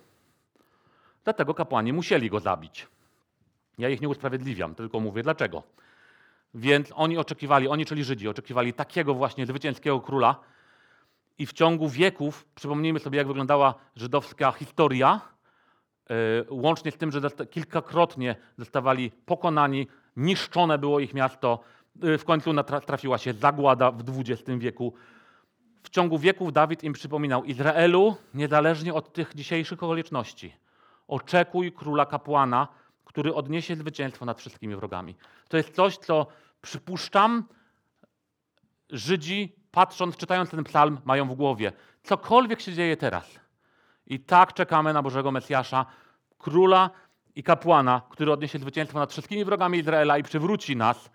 Dlatego 1.24 1.54
kapłani 1.54 1.92
musieli 1.92 2.30
go 2.30 2.40
zabić. 2.40 2.86
Ja 3.78 3.88
ich 3.88 4.00
nie 4.00 4.08
usprawiedliwiam, 4.08 4.74
tylko 4.74 5.00
mówię 5.00 5.22
dlaczego. 5.22 5.62
Więc 6.54 6.92
oni 6.94 7.18
oczekiwali, 7.18 7.68
oni 7.68 7.86
czyli 7.86 8.04
Żydzi, 8.04 8.28
oczekiwali 8.28 8.72
takiego 8.72 9.14
właśnie 9.14 9.46
zwycięskiego 9.46 10.00
króla. 10.00 10.36
I 11.38 11.46
w 11.46 11.52
ciągu 11.52 11.88
wieków, 11.88 12.46
przypomnijmy 12.54 12.98
sobie, 12.98 13.18
jak 13.18 13.26
wyglądała 13.26 13.74
żydowska 13.96 14.52
historia, 14.52 15.20
yy, 16.10 16.16
łącznie 16.50 16.90
z 16.90 16.96
tym, 16.96 17.12
że 17.12 17.20
kilkakrotnie 17.50 18.36
zostawali 18.58 19.10
pokonani, 19.10 19.86
niszczone 20.16 20.78
było 20.78 21.00
ich 21.00 21.14
miasto, 21.14 21.60
yy, 22.02 22.18
w 22.18 22.24
końcu 22.24 22.50
trafiła 22.86 23.18
się 23.18 23.32
zagłada 23.32 23.90
w 23.90 24.02
XX 24.18 24.42
wieku. 24.58 24.94
W 25.82 25.90
ciągu 25.90 26.18
wieków 26.18 26.52
Dawid 26.52 26.84
im 26.84 26.92
przypominał 26.92 27.44
Izraelu, 27.44 28.16
niezależnie 28.34 28.94
od 28.94 29.12
tych 29.12 29.34
dzisiejszych 29.34 29.82
okoliczności, 29.82 30.54
oczekuj 31.08 31.72
króla 31.72 32.06
kapłana, 32.06 32.68
który 33.04 33.34
odniesie 33.34 33.76
zwycięstwo 33.76 34.24
nad 34.24 34.38
wszystkimi 34.38 34.76
wrogami. 34.76 35.16
To 35.48 35.56
jest 35.56 35.74
coś, 35.74 35.96
co 35.96 36.26
przypuszczam, 36.62 37.44
Żydzi, 38.92 39.52
patrząc, 39.70 40.16
czytając 40.16 40.50
ten 40.50 40.64
psalm, 40.64 41.00
mają 41.04 41.28
w 41.28 41.34
głowie. 41.34 41.72
Cokolwiek 42.02 42.60
się 42.60 42.72
dzieje 42.72 42.96
teraz. 42.96 43.40
I 44.06 44.20
tak 44.20 44.54
czekamy 44.54 44.92
na 44.92 45.02
Bożego 45.02 45.30
Mesjasza, 45.30 45.86
króla 46.38 46.90
i 47.34 47.42
kapłana, 47.42 48.02
który 48.10 48.32
odniesie 48.32 48.58
zwycięstwo 48.58 48.98
nad 48.98 49.12
wszystkimi 49.12 49.44
wrogami 49.44 49.78
Izraela 49.78 50.18
i 50.18 50.22
przywróci 50.22 50.76
nas 50.76 51.10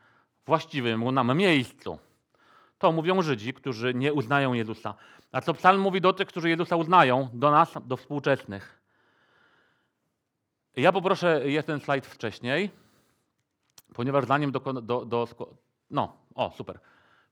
właściwym 0.45 1.13
nam 1.13 1.37
miejscu. 1.37 1.99
To 2.77 2.91
mówią 2.91 3.21
Żydzi, 3.21 3.53
którzy 3.53 3.93
nie 3.93 4.13
uznają 4.13 4.53
Jezusa. 4.53 4.93
A 5.31 5.41
co 5.41 5.53
psalm 5.53 5.81
mówi 5.81 6.01
do 6.01 6.13
tych, 6.13 6.27
którzy 6.27 6.49
Jezusa 6.49 6.75
uznają, 6.75 7.29
do 7.33 7.51
nas, 7.51 7.73
do 7.85 7.97
współczesnych. 7.97 8.81
Ja 10.75 10.91
poproszę 10.91 11.41
jeden 11.45 11.79
slajd 11.79 12.05
wcześniej, 12.07 12.69
ponieważ 13.93 14.25
zanim 14.25 14.51
do, 14.51 14.59
do, 14.59 15.05
do, 15.05 15.27
No, 15.91 16.17
o, 16.35 16.51
super. 16.57 16.79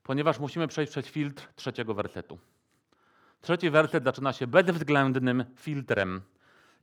Ponieważ 0.02 0.38
musimy 0.38 0.68
przejść 0.68 0.92
przez 0.92 1.06
filtr 1.06 1.48
trzeciego 1.54 1.94
wersetu. 1.94 2.38
Trzeci 3.40 3.70
werset 3.70 4.04
zaczyna 4.04 4.32
się 4.32 4.46
bezwzględnym 4.46 5.44
filtrem. 5.56 6.22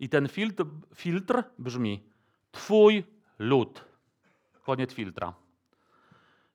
I 0.02 0.10
ten 0.10 0.28
filtr, 0.28 0.66
filtr 0.96 1.44
brzmi: 1.60 2.04
Twój 2.52 3.04
lud. 3.40 3.86
Koniec 4.64 4.94
filtra. 4.94 5.34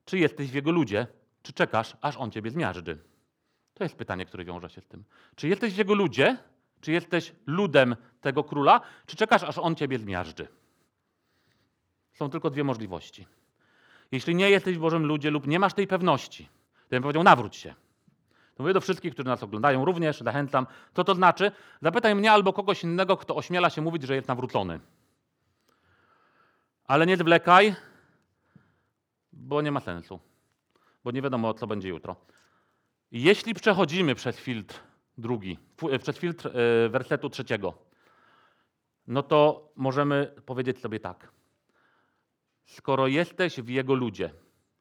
Czy 0.04 0.18
jesteś 0.18 0.50
w 0.50 0.54
jego 0.54 0.72
ludzie, 0.72 1.06
czy 1.42 1.52
czekasz, 1.52 1.96
aż 2.00 2.16
on 2.16 2.30
ciebie 2.30 2.50
zmiażdży? 2.50 2.98
To 3.74 3.85
jest 3.85 3.96
pytanie, 3.96 4.26
które 4.26 4.44
wiąże 4.44 4.70
się 4.70 4.80
z 4.80 4.87
tym. 4.87 5.04
Czy 5.37 5.48
jesteś 5.48 5.74
w 5.74 5.78
jego 5.78 5.94
ludzie, 5.94 6.37
czy 6.80 6.92
jesteś 6.92 7.32
ludem 7.46 7.96
tego 8.20 8.44
króla, 8.44 8.80
czy 9.06 9.16
czekasz, 9.16 9.42
aż 9.42 9.59
on 9.59 9.74
ciebie 9.74 9.98
zmiażdży? 9.98 10.48
Są 12.12 12.30
tylko 12.30 12.50
dwie 12.50 12.64
możliwości. 12.64 13.26
Jeśli 14.12 14.35
nie 14.35 14.50
jesteś 14.50 14.76
w 14.76 14.80
Bożym 14.80 15.06
ludzie 15.06 15.30
lub 15.30 15.46
nie 15.46 15.59
masz 15.59 15.74
tej 15.74 15.87
pewności, 15.87 16.48
to 16.74 16.90
bym 16.90 17.02
powiedział, 17.02 17.22
nawróć 17.22 17.56
się. 17.56 17.74
To 18.56 18.62
mówię 18.62 18.74
do 18.74 18.80
wszystkich, 18.80 19.12
którzy 19.12 19.28
nas 19.28 19.42
oglądają, 19.42 19.84
również 19.84 20.20
zachęcam. 20.20 20.66
Co 20.94 21.04
to 21.04 21.14
znaczy? 21.14 21.52
Zapytaj 21.82 22.14
mnie 22.14 22.32
albo 22.32 22.52
kogoś 22.52 22.84
innego, 22.84 23.16
kto 23.16 23.36
ośmiela 23.36 23.70
się 23.70 23.82
mówić, 23.82 24.02
że 24.02 24.14
jest 24.14 24.28
nawrócony. 24.28 24.80
Ale 26.84 27.06
nie 27.06 27.16
zwlekaj, 27.16 27.74
bo 29.32 29.62
nie 29.62 29.72
ma 29.72 29.80
sensu. 29.80 30.20
Bo 31.04 31.10
nie 31.10 31.22
wiadomo, 31.22 31.54
co 31.54 31.66
będzie 31.66 31.88
jutro. 31.88 32.16
Jeśli 33.12 33.54
przechodzimy 33.54 34.14
przez 34.14 34.36
filtr 34.36 34.80
drugi, 35.18 35.58
e, 35.90 35.98
przez 35.98 36.18
filtr 36.18 36.48
e, 36.48 36.88
wersetu 36.88 37.30
trzeciego, 37.30 37.78
no 39.06 39.22
to 39.22 39.68
możemy 39.76 40.34
powiedzieć 40.46 40.80
sobie 40.80 41.00
tak. 41.00 41.32
Skoro 42.64 43.06
jesteś 43.06 43.60
w 43.60 43.68
Jego 43.68 43.94
ludzie, 43.94 44.30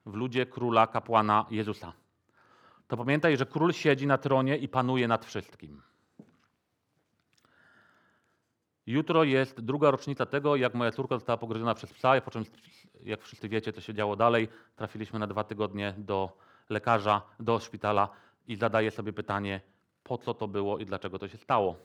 w 0.05 0.13
ludzie 0.13 0.45
króla, 0.45 0.87
kapłana 0.87 1.45
Jezusa, 1.49 1.93
to 2.87 2.97
pamiętaj, 2.97 3.37
że 3.37 3.45
król 3.45 3.73
siedzi 3.73 4.07
na 4.07 4.17
tronie 4.17 4.57
i 4.57 4.67
panuje 4.67 5.07
nad 5.07 5.25
wszystkim. 5.25 5.81
Jutro 8.87 9.23
jest 9.23 9.61
druga 9.61 9.91
rocznica 9.91 10.25
tego, 10.25 10.55
jak 10.55 10.73
moja 10.73 10.91
córka 10.91 11.15
została 11.15 11.37
pogryziona 11.37 11.73
przez 11.73 11.93
psa, 11.93 12.21
po 12.21 12.31
czym, 12.31 12.45
jak 13.03 13.21
wszyscy 13.21 13.49
wiecie, 13.49 13.73
co 13.73 13.81
się 13.81 13.93
działo 13.93 14.15
dalej. 14.15 14.47
Trafiliśmy 14.75 15.19
na 15.19 15.27
dwa 15.27 15.43
tygodnie 15.43 15.93
do 15.97 16.37
lekarza, 16.69 17.21
do 17.39 17.59
szpitala 17.59 18.09
i 18.47 18.55
zadaję 18.55 18.91
sobie 18.91 19.13
pytanie, 19.13 19.61
po 20.03 20.17
co 20.17 20.33
to 20.33 20.47
było 20.47 20.77
i 20.77 20.85
dlaczego 20.85 21.19
to 21.19 21.27
się 21.27 21.37
stało. 21.37 21.75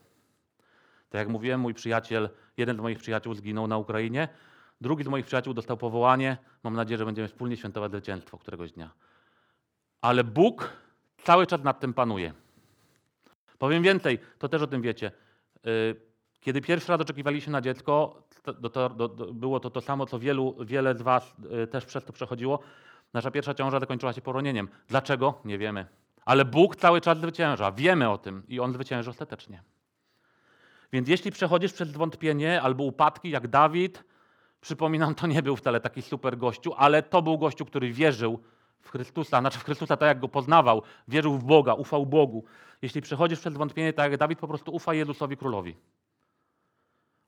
Tak 1.09 1.19
jak 1.19 1.29
mówiłem, 1.29 1.59
mój 1.59 1.73
przyjaciel, 1.73 2.29
jeden 2.57 2.77
z 2.77 2.79
moich 2.79 2.99
przyjaciół 2.99 3.33
zginął 3.33 3.67
na 3.67 3.77
Ukrainie, 3.77 4.27
drugi 4.81 5.03
z 5.03 5.07
moich 5.07 5.25
przyjaciół 5.25 5.53
dostał 5.53 5.77
powołanie. 5.77 6.37
Mam 6.63 6.73
nadzieję, 6.73 6.97
że 6.97 7.05
będziemy 7.05 7.27
wspólnie 7.27 7.57
świętować 7.57 7.91
zwycięstwo 7.91 8.37
któregoś 8.37 8.71
dnia. 8.71 8.91
Ale 10.01 10.23
Bóg 10.23 10.69
cały 11.23 11.47
czas 11.47 11.63
nad 11.63 11.79
tym 11.79 11.93
panuje. 11.93 12.33
Powiem 13.57 13.83
więcej, 13.83 14.19
to 14.39 14.49
też 14.49 14.61
o 14.61 14.67
tym 14.67 14.81
wiecie. 14.81 15.11
Y, 15.67 15.95
kiedy 16.39 16.61
pierwszy 16.61 16.91
raz 16.91 17.01
oczekiwaliśmy 17.01 17.51
na 17.51 17.61
dziecko, 17.61 18.23
to, 18.43 18.53
to, 18.53 18.69
to, 18.69 19.07
było 19.33 19.59
to 19.59 19.69
to 19.69 19.81
samo, 19.81 20.05
co 20.05 20.19
wielu, 20.19 20.55
wiele 20.65 20.95
z 20.95 21.01
Was 21.01 21.35
y, 21.63 21.67
też 21.67 21.85
przez 21.85 22.05
to 22.05 22.13
przechodziło. 22.13 22.59
Nasza 23.13 23.31
pierwsza 23.31 23.53
ciąża 23.53 23.79
zakończyła 23.79 24.13
się 24.13 24.21
poronieniem. 24.21 24.67
Dlaczego? 24.87 25.41
Nie 25.45 25.57
wiemy. 25.57 25.85
Ale 26.25 26.45
Bóg 26.45 26.75
cały 26.75 27.01
czas 27.01 27.17
zwycięża. 27.17 27.71
Wiemy 27.71 28.09
o 28.09 28.17
tym 28.17 28.43
i 28.47 28.59
On 28.59 28.73
zwycięży 28.73 29.09
ostatecznie. 29.09 29.63
Więc 30.93 31.09
jeśli 31.09 31.31
przechodzisz 31.31 31.73
przez 31.73 31.89
zwątpienie 31.89 32.61
albo 32.61 32.83
upadki, 32.83 33.29
jak 33.29 33.47
Dawid, 33.47 34.03
przypominam, 34.61 35.15
to 35.15 35.27
nie 35.27 35.43
był 35.43 35.55
wcale 35.55 35.79
taki 35.79 36.01
super 36.01 36.37
gościu, 36.37 36.73
ale 36.77 37.03
to 37.03 37.21
był 37.21 37.37
gościu, 37.37 37.65
który 37.65 37.91
wierzył 37.93 38.39
w 38.81 38.89
Chrystusa, 38.89 39.39
znaczy 39.39 39.59
w 39.59 39.63
Chrystusa 39.63 39.97
tak 39.97 40.07
jak 40.07 40.19
go 40.19 40.27
poznawał, 40.27 40.81
wierzył 41.07 41.33
w 41.33 41.43
Boga, 41.43 41.73
ufał 41.73 42.05
Bogu. 42.05 42.43
Jeśli 42.81 43.01
przechodzisz 43.01 43.39
przez 43.39 43.53
zwątpienie, 43.53 43.93
tak 43.93 44.11
jak 44.11 44.19
Dawid 44.19 44.39
po 44.39 44.47
prostu 44.47 44.71
ufa 44.71 44.93
Jezusowi 44.93 45.37
Królowi. 45.37 45.75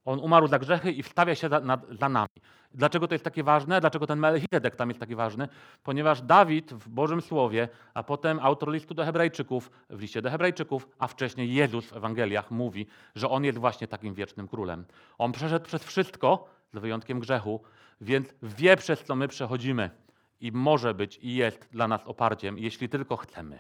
On 0.06 0.20
umarł 0.20 0.48
za 0.48 0.60
grzechy 0.60 0.92
i 0.92 1.04
wstawia 1.04 1.36
się 1.36 1.50
za, 1.50 1.62
za, 1.92 2.10
nami. 2.10 2.30
Dlaczego 2.72 3.08
to 3.08 3.14
jest 3.14 3.24
takie 3.24 3.44
ważne? 3.44 3.82
Dlaczego 3.82 4.08
ten 4.08 4.20
Melchizedek 4.20 4.76
tam 4.76 4.90
jest 4.90 5.00
taki 5.00 5.16
ważny? 5.16 5.48
Ponieważ 5.84 6.22
Dawid 6.22 6.74
w 6.74 6.90
Bożym 6.90 7.22
Słowie, 7.22 7.70
a 7.94 8.04
potem 8.04 8.40
autor 8.42 8.72
listu 8.72 8.94
do 8.94 9.06
Hebrajczyków, 9.06 9.72
w 9.90 10.02
liście 10.02 10.22
do 10.22 10.30
Hebrajczyków, 10.30 10.88
a 11.00 11.08
wcześniej 11.08 11.54
Jezus 11.54 11.86
w 11.86 11.98
Ewangeliach 11.98 12.52
mówi, 12.52 12.88
że 13.16 13.30
On 13.30 13.44
jest 13.44 13.58
właśnie 13.58 13.88
takim 13.88 14.14
wiecznym 14.14 14.48
królem. 14.48 14.86
On 15.18 15.32
przeszedł 15.32 15.66
przez 15.66 15.84
wszystko, 15.84 16.48
z 16.74 16.78
wyjątkiem 16.80 17.20
grzechu, 17.20 17.62
więc 18.02 18.34
wie 18.44 18.78
przez 18.78 19.04
co 19.04 19.16
my 19.16 19.28
przechodzimy 19.28 19.90
i 20.44 20.52
może 20.52 20.94
być 20.94 21.18
i 21.22 21.36
jest 21.36 21.70
dla 21.72 21.88
nas 21.88 22.02
oparciem, 22.06 22.58
jeśli 22.58 22.90
tylko 22.90 23.18
chcemy. 23.18 23.60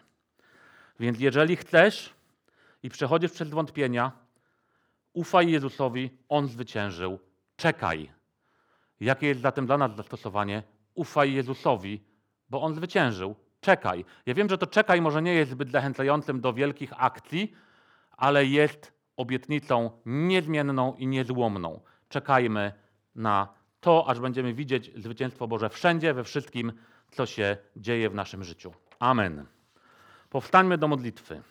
Więc 1.00 1.20
jeżeli 1.20 1.56
chcesz 1.56 2.14
i 2.84 2.90
przechodzisz 2.90 3.32
przez 3.32 3.50
wątpienia, 3.50 4.12
Ufaj 5.14 5.52
Jezusowi, 5.52 6.10
On 6.30 6.48
zwyciężył. 6.48 7.20
Czekaj. 7.56 8.12
Jakie 9.00 9.28
jest 9.28 9.42
zatem 9.42 9.66
dla 9.66 9.78
nas 9.78 9.96
zastosowanie? 9.96 10.64
Ufaj 10.94 11.34
Jezusowi, 11.34 12.04
bo 12.50 12.62
On 12.62 12.76
zwyciężył. 12.76 13.36
Czekaj. 13.62 14.06
Ja 14.26 14.34
wiem, 14.34 14.50
że 14.50 14.58
to 14.58 14.68
czekaj 14.68 15.02
może 15.02 15.22
nie 15.22 15.34
jest 15.34 15.52
zbyt 15.52 15.72
zachęcającym 15.72 16.42
do 16.42 16.54
wielkich 16.54 16.92
akcji, 16.98 17.54
ale 18.12 18.46
jest 18.46 18.94
obietnicą 19.18 19.92
niezmienną 20.06 20.96
i 20.96 21.08
niezłomną. 21.08 21.82
Czekajmy 22.10 22.74
na 23.16 23.63
to, 23.84 24.08
aż 24.08 24.20
będziemy 24.20 24.54
widzieć 24.54 24.92
zwycięstwo 24.96 25.48
Boże 25.48 25.70
wszędzie, 25.70 26.14
we 26.14 26.24
wszystkim, 26.24 26.72
co 27.12 27.26
się 27.26 27.58
dzieje 27.78 28.10
w 28.10 28.16
naszym 28.16 28.44
życiu. 28.44 28.74
Amen. 29.00 29.46
Powstańmy 30.30 30.78
do 30.78 30.88
modlitwy. 30.88 31.42